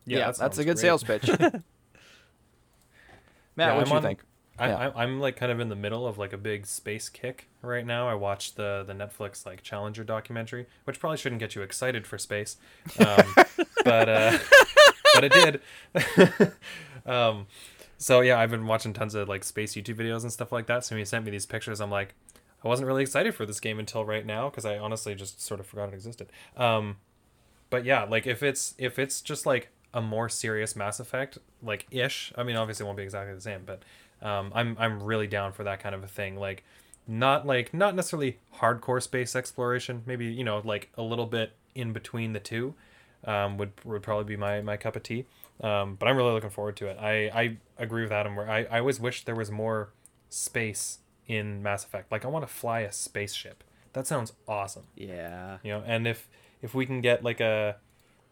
[0.05, 0.81] Yeah, that that's a good great.
[0.81, 1.29] sales pitch.
[1.39, 1.51] Matt,
[3.57, 4.23] Yeah, what I'm do you on- think?
[4.59, 4.89] I, Yeah.
[4.95, 7.85] I, I'm like kind of in the middle of like a big space kick right
[7.85, 8.07] now.
[8.07, 12.17] I watched the the Netflix like Challenger documentary, which probably shouldn't get you excited for
[12.17, 12.57] space,
[12.99, 13.33] um,
[13.85, 14.37] but uh,
[15.15, 15.61] but it did.
[17.05, 17.47] um,
[17.97, 20.85] so yeah, I've been watching tons of like space YouTube videos and stuff like that.
[20.85, 22.13] So when he sent me these pictures, I'm like,
[22.63, 25.59] I wasn't really excited for this game until right now because I honestly just sort
[25.59, 26.29] of forgot it existed.
[26.57, 26.97] Um,
[27.71, 31.85] but yeah, like if it's if it's just like a more serious Mass Effect, like
[31.91, 32.31] ish.
[32.37, 33.83] I mean, obviously it won't be exactly the same, but
[34.21, 36.35] um, I'm I'm really down for that kind of a thing.
[36.37, 36.63] Like
[37.07, 40.03] not like not necessarily hardcore space exploration.
[40.05, 42.75] Maybe you know like a little bit in between the two
[43.25, 45.25] um, would would probably be my my cup of tea.
[45.61, 46.97] Um, but I'm really looking forward to it.
[46.99, 48.35] I I agree with Adam.
[48.35, 49.89] Where I I always wish there was more
[50.29, 52.11] space in Mass Effect.
[52.11, 53.63] Like I want to fly a spaceship.
[53.93, 55.57] That sounds awesome Yeah.
[55.63, 56.29] you know and if
[56.61, 57.75] if we can get like a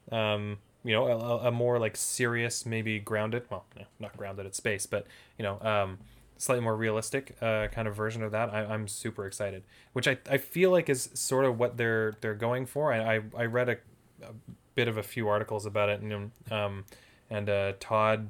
[0.10, 4.55] um you know a, a more like serious maybe grounded well no, not grounded at
[4.55, 5.05] space but
[5.38, 5.97] you know um
[6.39, 9.63] slightly more realistic uh, kind of version of that I, i'm super excited.
[9.93, 12.93] Which I, I feel like is sort of what they're they're going for.
[12.93, 13.77] I i, I read a,
[14.23, 14.34] a
[14.73, 16.86] bit of a few articles about it and um
[17.30, 18.30] and uh todd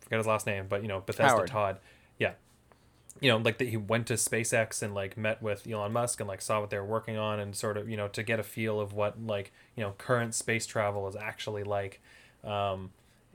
[0.00, 1.48] forget his last name but you know bethesda Howard.
[1.48, 1.78] todd.
[2.18, 2.32] Yeah
[3.20, 6.28] you know, like that he went to SpaceX and like met with Elon Musk and
[6.28, 8.42] like saw what they were working on and sort of, you know, to get a
[8.42, 12.00] feel of what like, you know, current space travel is actually like.
[12.44, 12.90] Um,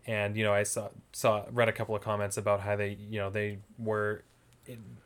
[0.05, 3.19] and you know, I saw saw read a couple of comments about how they, you
[3.19, 4.23] know, they were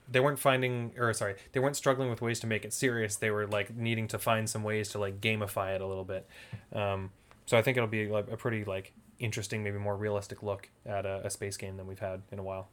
[0.10, 3.16] they weren't finding or sorry, they weren't struggling with ways to make it serious.
[3.16, 6.28] They were like needing to find some ways to like gamify it a little bit.
[6.74, 7.12] Um,
[7.46, 11.06] so I think it'll be like a pretty like interesting, maybe more realistic look at
[11.06, 12.70] a, a space game than we've had in a while.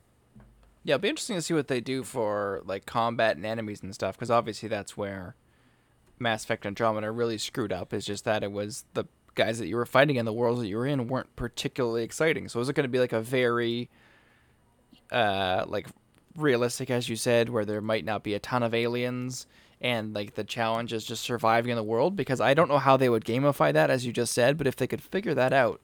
[0.85, 3.95] Yeah, it'll be interesting to see what they do for like combat and enemies and
[3.95, 5.35] stuff, because obviously that's where
[6.19, 7.95] Mass Effect Andromeda really screwed up.
[7.95, 9.05] Is just that it was the
[9.35, 12.49] guys that you were fighting in the worlds that you were in weren't particularly exciting.
[12.49, 13.89] So is it going to be like a very,
[15.11, 15.89] uh, like
[16.37, 19.47] realistic, as you said, where there might not be a ton of aliens
[19.81, 22.15] and like the challenge is just surviving in the world?
[22.15, 24.77] Because I don't know how they would gamify that, as you just said, but if
[24.77, 25.81] they could figure that out,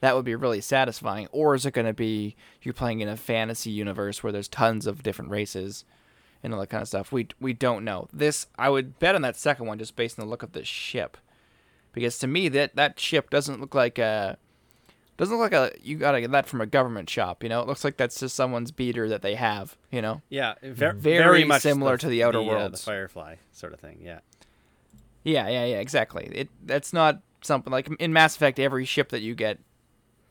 [0.00, 1.28] that would be really satisfying.
[1.32, 4.86] Or is it going to be you're playing in a fantasy universe where there's tons
[4.86, 5.84] of different races
[6.42, 7.12] and all that kind of stuff?
[7.12, 8.08] We we don't know.
[8.12, 10.64] This I would bet on that second one just based on the look of the
[10.64, 11.16] ship,
[11.92, 14.38] because to me that that ship doesn't look like a
[15.16, 17.42] doesn't look like a you got to get that from a government shop.
[17.42, 19.76] You know, it looks like that's just someone's beater that they have.
[19.90, 20.22] You know.
[20.30, 23.98] Yeah, ver- Very very, much similar to the Outer uh, the Firefly sort of thing.
[24.02, 24.20] Yeah.
[25.22, 26.24] Yeah, yeah, yeah, exactly.
[26.32, 28.58] It that's not something like in Mass Effect.
[28.58, 29.58] Every ship that you get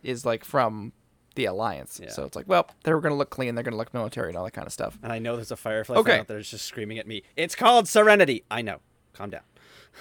[0.03, 0.93] is like from
[1.35, 1.99] the Alliance.
[2.03, 2.09] Yeah.
[2.09, 3.55] So it's like, well, they're gonna look clean.
[3.55, 4.97] They're gonna look military and all that kind of stuff.
[5.03, 6.11] And I know there's a Firefly Okay.
[6.11, 7.23] fan out there just screaming at me.
[7.35, 8.43] It's called Serenity.
[8.51, 8.79] I know.
[9.13, 9.41] Calm down.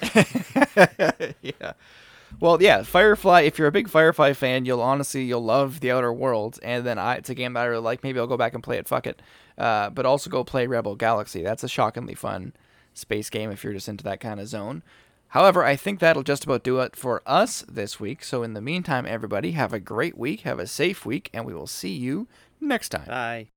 [1.42, 1.72] yeah.
[2.40, 3.40] Well, yeah, Firefly.
[3.42, 6.98] If you're a big Firefly fan, you'll honestly you'll love the Outer Worlds, and then
[6.98, 8.02] I, it's a game that I really like.
[8.02, 8.86] Maybe I'll go back and play it.
[8.86, 9.22] Fuck it.
[9.56, 11.42] Uh, but also go play Rebel Galaxy.
[11.42, 12.52] That's a shockingly fun
[12.94, 14.82] space game if you're just into that kind of zone.
[15.28, 18.24] However, I think that'll just about do it for us this week.
[18.24, 21.54] So in the meantime, everybody have a great week, have a safe week, and we
[21.54, 22.26] will see you
[22.60, 23.06] next time.
[23.06, 23.48] Bye.